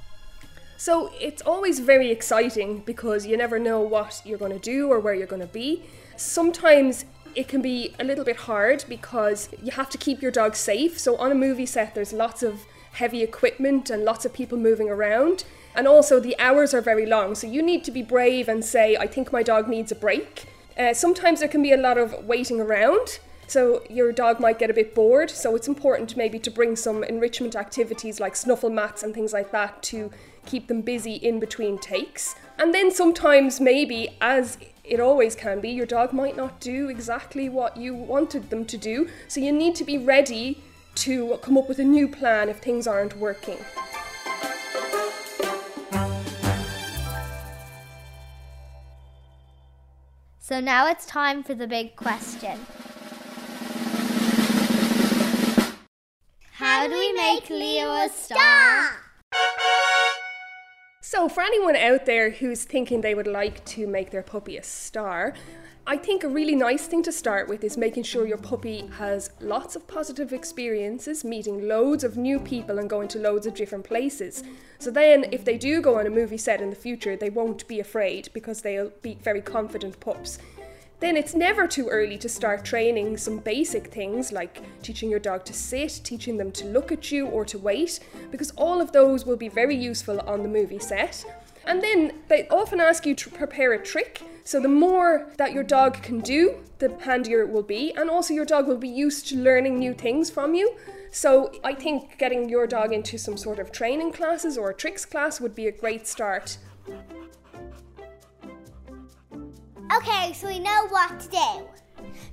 So 0.79 1.13
it's 1.21 1.43
always 1.43 1.81
very 1.81 2.11
exciting 2.11 2.79
because 2.87 3.27
you 3.27 3.37
never 3.37 3.59
know 3.59 3.81
what 3.81 4.23
you're 4.25 4.39
going 4.39 4.53
to 4.53 4.59
do 4.59 4.91
or 4.91 4.99
where 4.99 5.13
you're 5.13 5.27
going 5.27 5.43
to 5.43 5.47
be. 5.47 5.85
Sometimes 6.17 7.05
it 7.35 7.49
can 7.49 7.61
be 7.61 7.95
a 7.99 8.05
little 8.05 8.25
bit 8.25 8.37
hard 8.37 8.87
because 8.89 9.51
you 9.63 9.73
have 9.73 9.91
to 9.91 9.99
keep 9.99 10.23
your 10.23 10.31
dog 10.31 10.57
safe. 10.57 10.99
So 10.99 11.17
on 11.17 11.31
a 11.31 11.35
movie 11.35 11.67
set, 11.67 11.95
there's 11.95 12.15
lots 12.15 12.43
of 12.43 12.63
heavy 12.93 13.23
equipment 13.23 13.91
and 13.91 14.05
lots 14.05 14.25
of 14.25 14.33
people 14.33 14.59
moving 14.59 14.89
around. 14.89 15.45
And 15.75 15.87
also, 15.87 16.19
the 16.19 16.39
hours 16.39 16.75
are 16.75 16.81
very 16.81 17.07
long, 17.07 17.35
so 17.35 17.47
you 17.47 17.63
need 17.63 17.85
to 17.85 17.93
be 17.93 18.03
brave 18.03 18.49
and 18.49 18.65
say, 18.65 18.97
I 18.97 19.07
think 19.07 19.33
my 19.33 19.43
dog 19.43 19.69
needs 19.69 19.93
a 19.93 19.95
break. 19.95 20.47
Uh, 20.77 20.95
sometimes 20.95 21.41
there 21.41 21.49
can 21.49 21.63
be 21.63 21.73
a 21.73 21.77
lot 21.77 21.97
of 21.97 22.25
waiting 22.25 22.61
around, 22.61 23.21
so 23.47 23.83
your 23.89 24.11
dog 24.11 24.41
might 24.41 24.59
get 24.59 24.71
a 24.71 24.75
bit 24.75 24.95
bored. 24.95 25.31
So 25.31 25.55
it's 25.55 25.69
important 25.69 26.17
maybe 26.17 26.39
to 26.41 26.51
bring 26.51 26.75
some 26.75 27.05
enrichment 27.05 27.55
activities 27.55 28.19
like 28.19 28.35
snuffle 28.35 28.71
mats 28.71 29.03
and 29.03 29.15
things 29.15 29.33
like 29.33 29.53
that 29.53 29.83
to 29.85 30.11
keep 30.47 30.67
them 30.67 30.81
busy 30.81 31.15
in 31.15 31.39
between 31.39 31.79
takes. 31.79 32.35
And 32.59 32.75
then 32.75 32.91
sometimes, 32.91 33.61
maybe, 33.61 34.17
as 34.21 34.59
it 34.83 34.99
always 34.99 35.37
can 35.37 35.61
be, 35.61 35.71
your 35.71 35.87
dog 35.87 36.13
might 36.13 36.37
not 36.37 36.59
do 36.59 36.89
exactly 36.89 37.49
what 37.49 37.77
you 37.77 37.95
wanted 37.95 38.51
them 38.51 38.65
to 38.67 38.77
do, 38.77 39.09
so 39.29 39.41
you 39.41 39.53
need 39.53 39.77
to 39.77 39.85
be 39.85 39.99
ready 39.99 40.63
to 40.97 41.39
come 41.43 41.57
up 41.57 41.69
with 41.69 41.79
a 41.79 41.85
new 41.85 42.09
plan 42.09 42.49
if 42.49 42.59
things 42.59 42.87
aren't 42.87 43.17
working. 43.17 43.59
So 50.39 50.59
now 50.59 50.89
it's 50.89 51.07
time 51.07 51.45
for 51.45 51.55
the 51.55 51.69
big 51.69 51.95
question. 51.95 52.59
How 56.53 56.89
do 56.89 56.93
we 56.93 57.13
make 57.13 57.49
Leo 57.49 57.93
a 57.93 58.09
star? 58.09 58.91
So, 61.01 61.29
for 61.29 61.43
anyone 61.43 61.77
out 61.77 62.05
there 62.07 62.31
who's 62.31 62.65
thinking 62.65 63.01
they 63.01 63.15
would 63.15 63.27
like 63.27 63.65
to 63.67 63.87
make 63.87 64.11
their 64.11 64.23
puppy 64.23 64.57
a 64.57 64.63
star, 64.63 65.35
I 65.91 65.97
think 65.97 66.23
a 66.23 66.29
really 66.29 66.55
nice 66.55 66.87
thing 66.87 67.03
to 67.03 67.11
start 67.11 67.49
with 67.49 67.65
is 67.65 67.77
making 67.77 68.05
sure 68.05 68.25
your 68.25 68.39
puppy 68.39 68.87
has 68.99 69.31
lots 69.41 69.75
of 69.75 69.89
positive 69.89 70.33
experiences, 70.33 71.25
meeting 71.25 71.67
loads 71.67 72.05
of 72.05 72.17
new 72.17 72.39
people 72.39 72.79
and 72.79 72.89
going 72.89 73.09
to 73.09 73.19
loads 73.19 73.45
of 73.45 73.55
different 73.55 73.85
places. 73.85 74.45
So 74.79 74.93
then, 74.93 75.27
if 75.33 75.45
they 75.45 75.59
do 75.59 75.81
go 75.81 75.99
on 75.99 76.07
a 76.07 76.11
movie 76.11 76.37
set 76.37 76.61
in 76.61 76.71
the 76.71 76.77
future, 76.77 77.17
they 77.17 77.29
won't 77.29 77.67
be 77.67 77.81
afraid 77.81 78.29
because 78.33 78.61
they'll 78.61 78.93
be 79.03 79.17
very 79.17 79.41
confident 79.41 79.99
pups. 79.99 80.39
Then 81.01 81.17
it's 81.17 81.35
never 81.35 81.67
too 81.67 81.89
early 81.89 82.19
to 82.19 82.29
start 82.29 82.65
training 82.65 83.17
some 83.17 83.39
basic 83.39 83.89
things 83.89 84.31
like 84.31 84.63
teaching 84.83 85.11
your 85.11 85.19
dog 85.19 85.45
to 85.47 85.53
sit, 85.53 86.03
teaching 86.05 86.37
them 86.37 86.53
to 86.53 86.67
look 86.67 86.93
at 86.93 87.11
you 87.11 87.27
or 87.27 87.45
to 87.47 87.59
wait, 87.59 87.99
because 88.31 88.53
all 88.53 88.81
of 88.81 88.93
those 88.93 89.27
will 89.27 89.37
be 89.37 89.49
very 89.49 89.75
useful 89.75 90.21
on 90.21 90.45
the 90.45 90.49
movie 90.49 90.79
set. 90.79 91.25
And 91.71 91.81
then 91.81 92.13
they 92.27 92.49
often 92.49 92.81
ask 92.81 93.07
you 93.07 93.15
to 93.15 93.31
prepare 93.31 93.75
a 93.75 93.79
trick. 93.81 94.21
So 94.43 94.59
the 94.59 94.67
more 94.67 95.31
that 95.37 95.53
your 95.53 95.63
dog 95.63 96.03
can 96.03 96.19
do, 96.19 96.57
the 96.81 96.93
handier 96.99 97.43
it 97.43 97.49
will 97.49 97.63
be. 97.63 97.93
And 97.97 98.11
also, 98.11 98.35
your 98.35 98.45
dog 98.45 98.67
will 98.67 98.77
be 98.77 98.89
used 98.89 99.29
to 99.29 99.37
learning 99.37 99.79
new 99.79 99.95
things 99.95 100.31
from 100.31 100.57
you. 100.57 100.77
So 101.13 101.53
I 101.63 101.75
think 101.75 102.19
getting 102.19 102.49
your 102.49 102.67
dog 102.67 102.93
into 102.93 103.19
some 103.19 103.37
sort 103.37 103.61
of 103.61 103.71
training 103.71 104.11
classes 104.11 104.59
or 104.59 104.71
a 104.71 104.75
tricks 104.75 105.05
class 105.05 105.41
would 105.41 105.55
be 105.55 105.69
a 105.69 105.71
great 105.71 106.09
start. 106.09 106.59
Okay, 109.97 110.33
so 110.33 110.49
we 110.49 110.59
know 110.59 110.89
what 110.89 111.21
to 111.21 111.29
do. 111.29 111.69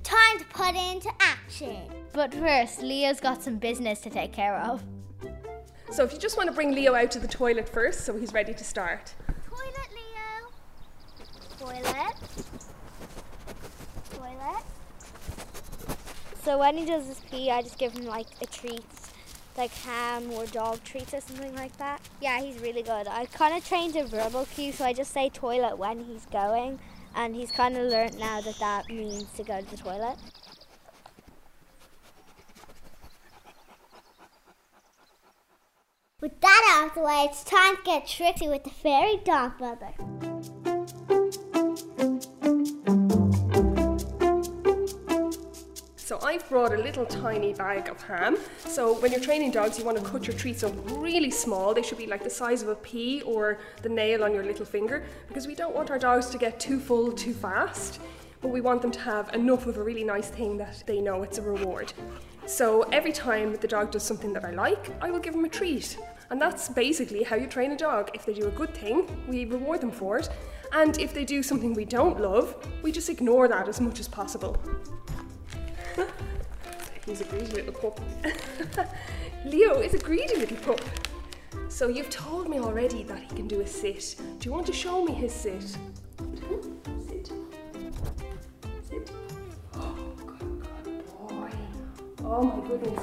Time 0.02 0.38
to 0.40 0.44
put 0.46 0.74
it 0.74 0.94
into 0.94 1.10
action. 1.20 1.82
But 2.12 2.34
first, 2.34 2.82
Leo's 2.82 3.20
got 3.20 3.40
some 3.44 3.58
business 3.58 4.00
to 4.00 4.10
take 4.10 4.32
care 4.32 4.58
of. 4.58 4.82
So 5.92 6.02
if 6.02 6.12
you 6.12 6.18
just 6.18 6.36
want 6.36 6.48
to 6.48 6.54
bring 6.54 6.72
Leo 6.74 6.96
out 6.96 7.12
to 7.12 7.20
the 7.20 7.28
toilet 7.28 7.68
first 7.68 8.00
so 8.00 8.16
he's 8.16 8.32
ready 8.32 8.52
to 8.52 8.64
start. 8.64 9.14
Toilet, 9.58 9.90
Leo. 9.98 10.38
Toilet. 11.58 12.16
Toilet. 14.10 14.64
So 16.44 16.58
when 16.58 16.76
he 16.76 16.84
does 16.84 17.06
his 17.06 17.20
pee, 17.28 17.50
I 17.50 17.62
just 17.62 17.76
give 17.76 17.92
him 17.92 18.04
like 18.04 18.28
a 18.40 18.46
treat, 18.46 18.84
like 19.56 19.72
ham 19.72 20.30
or 20.30 20.46
dog 20.46 20.84
treats 20.84 21.12
or 21.12 21.20
something 21.20 21.54
like 21.56 21.76
that. 21.78 22.00
Yeah, 22.20 22.40
he's 22.40 22.60
really 22.60 22.82
good. 22.82 23.08
I 23.08 23.26
kind 23.26 23.56
of 23.56 23.66
trained 23.66 23.96
a 23.96 24.04
verbal 24.06 24.46
cue, 24.54 24.70
so 24.72 24.84
I 24.84 24.92
just 24.92 25.12
say 25.12 25.28
toilet 25.28 25.76
when 25.76 26.04
he's 26.04 26.26
going, 26.26 26.78
and 27.16 27.34
he's 27.34 27.50
kind 27.50 27.76
of 27.76 27.90
learnt 27.90 28.16
now 28.18 28.40
that 28.40 28.58
that 28.60 28.88
means 28.88 29.26
to 29.32 29.42
go 29.42 29.60
to 29.60 29.70
the 29.70 29.76
toilet. 29.76 30.16
With 36.20 36.40
that 36.40 36.76
out 36.76 36.88
of 36.88 36.94
the 36.94 36.97
way, 37.08 37.26
it's 37.30 37.42
time 37.42 37.74
to 37.74 37.82
get 37.84 38.06
tricky 38.06 38.48
with 38.48 38.62
the 38.64 38.70
fairy 38.70 39.16
dog, 39.24 39.58
godmother. 39.58 39.94
So 45.96 46.18
I've 46.22 46.46
brought 46.50 46.74
a 46.74 46.76
little 46.76 47.06
tiny 47.06 47.54
bag 47.54 47.88
of 47.88 48.02
ham. 48.02 48.36
So 48.58 49.00
when 49.00 49.10
you're 49.10 49.22
training 49.22 49.52
dogs, 49.52 49.78
you 49.78 49.86
want 49.86 49.96
to 49.96 50.04
cut 50.04 50.26
your 50.26 50.36
treats 50.36 50.62
up 50.62 50.74
really 50.98 51.30
small. 51.30 51.72
They 51.72 51.80
should 51.80 51.96
be 51.96 52.06
like 52.06 52.22
the 52.22 52.30
size 52.30 52.60
of 52.60 52.68
a 52.68 52.74
pea 52.74 53.22
or 53.22 53.58
the 53.80 53.88
nail 53.88 54.22
on 54.22 54.34
your 54.34 54.44
little 54.44 54.66
finger 54.66 55.06
because 55.28 55.46
we 55.46 55.54
don't 55.54 55.74
want 55.74 55.90
our 55.90 55.98
dogs 55.98 56.26
to 56.26 56.36
get 56.36 56.60
too 56.60 56.78
full 56.78 57.10
too 57.12 57.32
fast. 57.32 58.00
But 58.42 58.48
we 58.48 58.60
want 58.60 58.82
them 58.82 58.90
to 58.92 59.00
have 59.00 59.32
enough 59.32 59.66
of 59.66 59.78
a 59.78 59.82
really 59.82 60.04
nice 60.04 60.28
thing 60.28 60.58
that 60.58 60.84
they 60.86 61.00
know 61.00 61.22
it's 61.22 61.38
a 61.38 61.42
reward. 61.42 61.90
So 62.44 62.82
every 62.92 63.12
time 63.12 63.56
the 63.56 63.68
dog 63.68 63.92
does 63.92 64.02
something 64.02 64.34
that 64.34 64.44
I 64.44 64.50
like, 64.50 64.90
I 65.02 65.10
will 65.10 65.20
give 65.20 65.32
them 65.32 65.46
a 65.46 65.48
treat. 65.48 65.96
And 66.30 66.40
that's 66.40 66.68
basically 66.68 67.22
how 67.22 67.36
you 67.36 67.46
train 67.46 67.72
a 67.72 67.76
dog. 67.76 68.10
If 68.14 68.26
they 68.26 68.34
do 68.34 68.46
a 68.46 68.50
good 68.50 68.74
thing, 68.74 69.06
we 69.26 69.46
reward 69.46 69.80
them 69.80 69.90
for 69.90 70.18
it. 70.18 70.28
And 70.72 70.98
if 70.98 71.14
they 71.14 71.24
do 71.24 71.42
something 71.42 71.72
we 71.72 71.86
don't 71.86 72.20
love, 72.20 72.54
we 72.82 72.92
just 72.92 73.08
ignore 73.08 73.48
that 73.48 73.68
as 73.68 73.80
much 73.80 74.00
as 74.00 74.08
possible. 74.08 74.60
He's 77.06 77.22
a 77.22 77.24
greedy 77.24 77.52
little 77.52 77.72
pup. 77.72 78.00
Leo 79.46 79.80
is 79.80 79.94
a 79.94 79.98
greedy 79.98 80.36
little 80.36 80.58
pup. 80.58 80.80
So 81.70 81.88
you've 81.88 82.10
told 82.10 82.50
me 82.50 82.58
already 82.58 83.02
that 83.04 83.20
he 83.20 83.28
can 83.34 83.48
do 83.48 83.60
a 83.62 83.66
sit. 83.66 84.16
Do 84.38 84.48
you 84.48 84.52
want 84.52 84.66
to 84.66 84.72
show 84.72 85.04
me 85.04 85.14
his 85.14 85.32
sit? 85.32 85.78
Oh 92.30 92.42
my 92.42 92.68
goodness. 92.68 93.00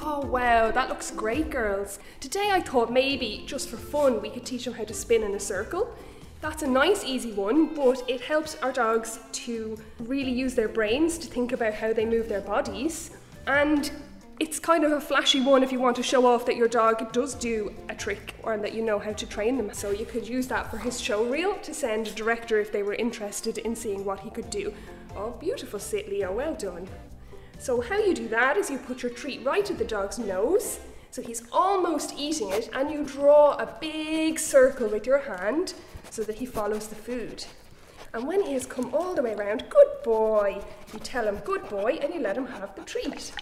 Oh 0.00 0.20
wow, 0.26 0.70
that 0.70 0.88
looks 0.88 1.10
great, 1.10 1.50
girls. 1.50 1.98
Today 2.20 2.50
I 2.52 2.60
thought 2.60 2.92
maybe, 2.92 3.42
just 3.46 3.68
for 3.68 3.76
fun, 3.76 4.22
we 4.22 4.30
could 4.30 4.46
teach 4.46 4.64
them 4.64 4.74
how 4.74 4.84
to 4.84 4.94
spin 4.94 5.24
in 5.24 5.34
a 5.34 5.40
circle. 5.40 5.92
That's 6.40 6.62
a 6.62 6.66
nice, 6.68 7.02
easy 7.04 7.32
one, 7.32 7.74
but 7.74 8.08
it 8.08 8.20
helps 8.20 8.54
our 8.62 8.70
dogs 8.70 9.18
to 9.32 9.76
really 9.98 10.30
use 10.30 10.54
their 10.54 10.68
brains 10.68 11.18
to 11.18 11.26
think 11.26 11.50
about 11.50 11.74
how 11.74 11.92
they 11.92 12.04
move 12.04 12.28
their 12.28 12.42
bodies. 12.42 13.10
And 13.48 13.90
It's 14.40 14.58
kind 14.58 14.82
of 14.82 14.90
a 14.90 15.00
flashy 15.00 15.40
one 15.40 15.62
if 15.62 15.70
you 15.70 15.78
want 15.78 15.94
to 15.94 16.02
show 16.02 16.26
off 16.26 16.44
that 16.46 16.56
your 16.56 16.66
dog 16.66 17.12
does 17.12 17.34
do 17.34 17.72
a 17.88 17.94
trick 17.94 18.34
or 18.42 18.56
that 18.58 18.74
you 18.74 18.82
know 18.82 18.98
how 18.98 19.12
to 19.12 19.26
train 19.26 19.56
them. 19.56 19.72
So 19.72 19.92
you 19.92 20.04
could 20.04 20.26
use 20.26 20.48
that 20.48 20.68
for 20.72 20.76
his 20.78 21.00
show 21.00 21.24
reel 21.24 21.54
to 21.58 21.72
send 21.72 22.08
a 22.08 22.10
director 22.10 22.60
if 22.60 22.72
they 22.72 22.82
were 22.82 22.94
interested 22.94 23.58
in 23.58 23.76
seeing 23.76 24.04
what 24.04 24.18
he 24.20 24.30
could 24.30 24.50
do. 24.50 24.74
Oh, 25.14 25.30
beautiful 25.30 25.78
sit, 25.78 26.08
Leo, 26.08 26.30
oh, 26.30 26.32
well 26.32 26.54
done. 26.54 26.88
So, 27.58 27.80
how 27.80 27.98
you 27.98 28.14
do 28.14 28.28
that 28.28 28.56
is 28.56 28.70
you 28.70 28.78
put 28.78 29.02
your 29.02 29.12
treat 29.12 29.44
right 29.44 29.68
at 29.70 29.78
the 29.78 29.84
dog's 29.84 30.18
nose, 30.18 30.80
so 31.10 31.22
he's 31.22 31.42
almost 31.52 32.14
eating 32.18 32.50
it, 32.50 32.68
and 32.74 32.90
you 32.90 33.04
draw 33.04 33.52
a 33.52 33.66
big 33.80 34.38
circle 34.38 34.88
with 34.88 35.06
your 35.06 35.18
hand 35.18 35.74
so 36.10 36.22
that 36.24 36.36
he 36.36 36.46
follows 36.46 36.88
the 36.88 36.94
food. 36.94 37.44
And 38.12 38.28
when 38.28 38.42
he 38.44 38.52
has 38.52 38.64
come 38.64 38.94
all 38.94 39.14
the 39.14 39.22
way 39.22 39.34
around, 39.34 39.64
good 39.68 39.88
boy, 40.04 40.62
you 40.92 41.00
tell 41.00 41.26
him 41.26 41.36
good 41.38 41.68
boy 41.68 41.98
and 42.00 42.14
you 42.14 42.20
let 42.20 42.36
him 42.36 42.46
have 42.46 42.74
the 42.76 42.82
treat. 42.82 43.32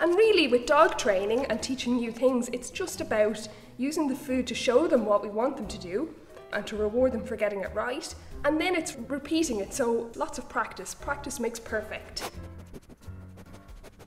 And 0.00 0.14
really, 0.16 0.48
with 0.48 0.66
dog 0.66 0.98
training 0.98 1.46
and 1.46 1.62
teaching 1.62 1.96
new 1.96 2.10
things, 2.10 2.48
it's 2.52 2.70
just 2.70 3.00
about 3.00 3.48
using 3.78 4.08
the 4.08 4.16
food 4.16 4.48
to 4.48 4.54
show 4.54 4.88
them 4.88 5.06
what 5.06 5.22
we 5.22 5.28
want 5.28 5.56
them 5.56 5.68
to 5.68 5.78
do 5.78 6.12
and 6.52 6.66
to 6.66 6.76
reward 6.76 7.12
them 7.12 7.24
for 7.24 7.36
getting 7.36 7.60
it 7.60 7.72
right. 7.72 8.14
And 8.44 8.60
then 8.60 8.76
it's 8.76 8.96
repeating 9.08 9.60
it, 9.60 9.74
so 9.74 10.10
lots 10.14 10.38
of 10.38 10.48
practice. 10.48 10.94
Practice 10.94 11.40
makes 11.40 11.58
perfect. 11.58 12.30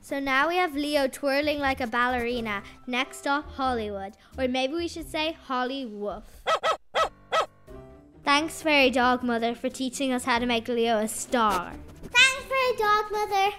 So 0.02 0.20
now 0.20 0.48
we 0.48 0.56
have 0.56 0.76
Leo 0.76 1.08
twirling 1.08 1.60
like 1.60 1.82
a 1.82 1.88
ballerina 1.88 2.63
next 2.88 3.28
up, 3.28 3.52
Hollywood, 3.52 4.13
or 4.38 4.48
maybe 4.48 4.74
we 4.74 4.88
should 4.88 5.08
say 5.10 5.38
Holly 5.46 5.86
Wolf. 5.86 6.24
Thanks, 8.24 8.62
Fairy 8.62 8.89
Dog 8.89 9.24
Mother, 9.24 9.54
for 9.54 9.70
teaching 9.70 10.12
us 10.12 10.24
how 10.24 10.39
to 10.39 10.46
make 10.46 10.68
Leo 10.68 10.98
a 10.98 11.08
star. 11.08 11.74
Thanks, 12.04 12.46
Fairy 12.46 12.76
Dog 12.78 13.12
Mother. 13.12 13.52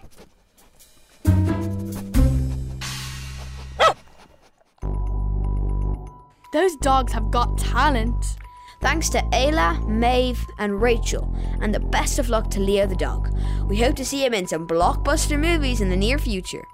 Those 6.52 6.74
dogs 6.76 7.12
have 7.12 7.30
got 7.30 7.58
talent. 7.58 8.36
Thanks 8.80 9.10
to 9.10 9.18
Ayla, 9.32 9.86
Maeve, 9.86 10.46
and 10.58 10.80
Rachel, 10.80 11.34
and 11.60 11.74
the 11.74 11.80
best 11.80 12.18
of 12.18 12.30
luck 12.30 12.50
to 12.50 12.60
Leo 12.60 12.86
the 12.86 12.96
dog. 12.96 13.30
We 13.66 13.76
hope 13.76 13.94
to 13.96 14.04
see 14.04 14.24
him 14.24 14.32
in 14.32 14.46
some 14.46 14.66
blockbuster 14.66 15.38
movies 15.38 15.82
in 15.82 15.90
the 15.90 15.96
near 15.96 16.18
future. 16.18 16.66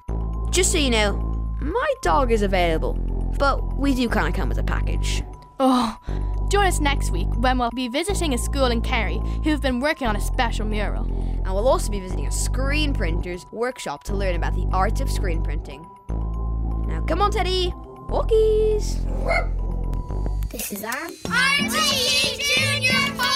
Just 0.50 0.70
so 0.70 0.78
you 0.78 0.90
know, 0.90 1.16
my 1.60 1.94
dog 2.02 2.30
is 2.30 2.42
available, 2.42 2.94
but 3.38 3.76
we 3.76 3.92
do 3.94 4.08
kind 4.08 4.28
of 4.28 4.34
come 4.34 4.48
with 4.48 4.58
a 4.58 4.62
package. 4.62 5.24
Oh, 5.58 5.98
join 6.48 6.66
us 6.66 6.80
next 6.80 7.10
week 7.10 7.28
when 7.38 7.58
we'll 7.58 7.70
be 7.70 7.88
visiting 7.88 8.34
a 8.34 8.38
school 8.38 8.66
in 8.66 8.82
Kerry 8.82 9.20
who've 9.42 9.60
been 9.60 9.80
working 9.80 10.06
on 10.06 10.14
a 10.14 10.20
special 10.20 10.64
mural. 10.64 11.04
And 11.04 11.54
we'll 11.54 11.68
also 11.68 11.90
be 11.90 12.00
visiting 12.00 12.26
a 12.26 12.32
screen 12.32 12.92
printer's 12.92 13.46
workshop 13.52 14.04
to 14.04 14.14
learn 14.14 14.36
about 14.36 14.54
the 14.54 14.68
art 14.72 15.00
of 15.00 15.10
screen 15.10 15.42
printing. 15.42 15.88
Now, 16.88 17.04
come 17.06 17.20
on, 17.20 17.32
Teddy! 17.32 17.72
Walkies! 18.08 19.65
This 20.56 20.72
is 20.72 20.84
our 20.84 20.90
RTÉ 20.90 22.40
Junior 22.40 23.35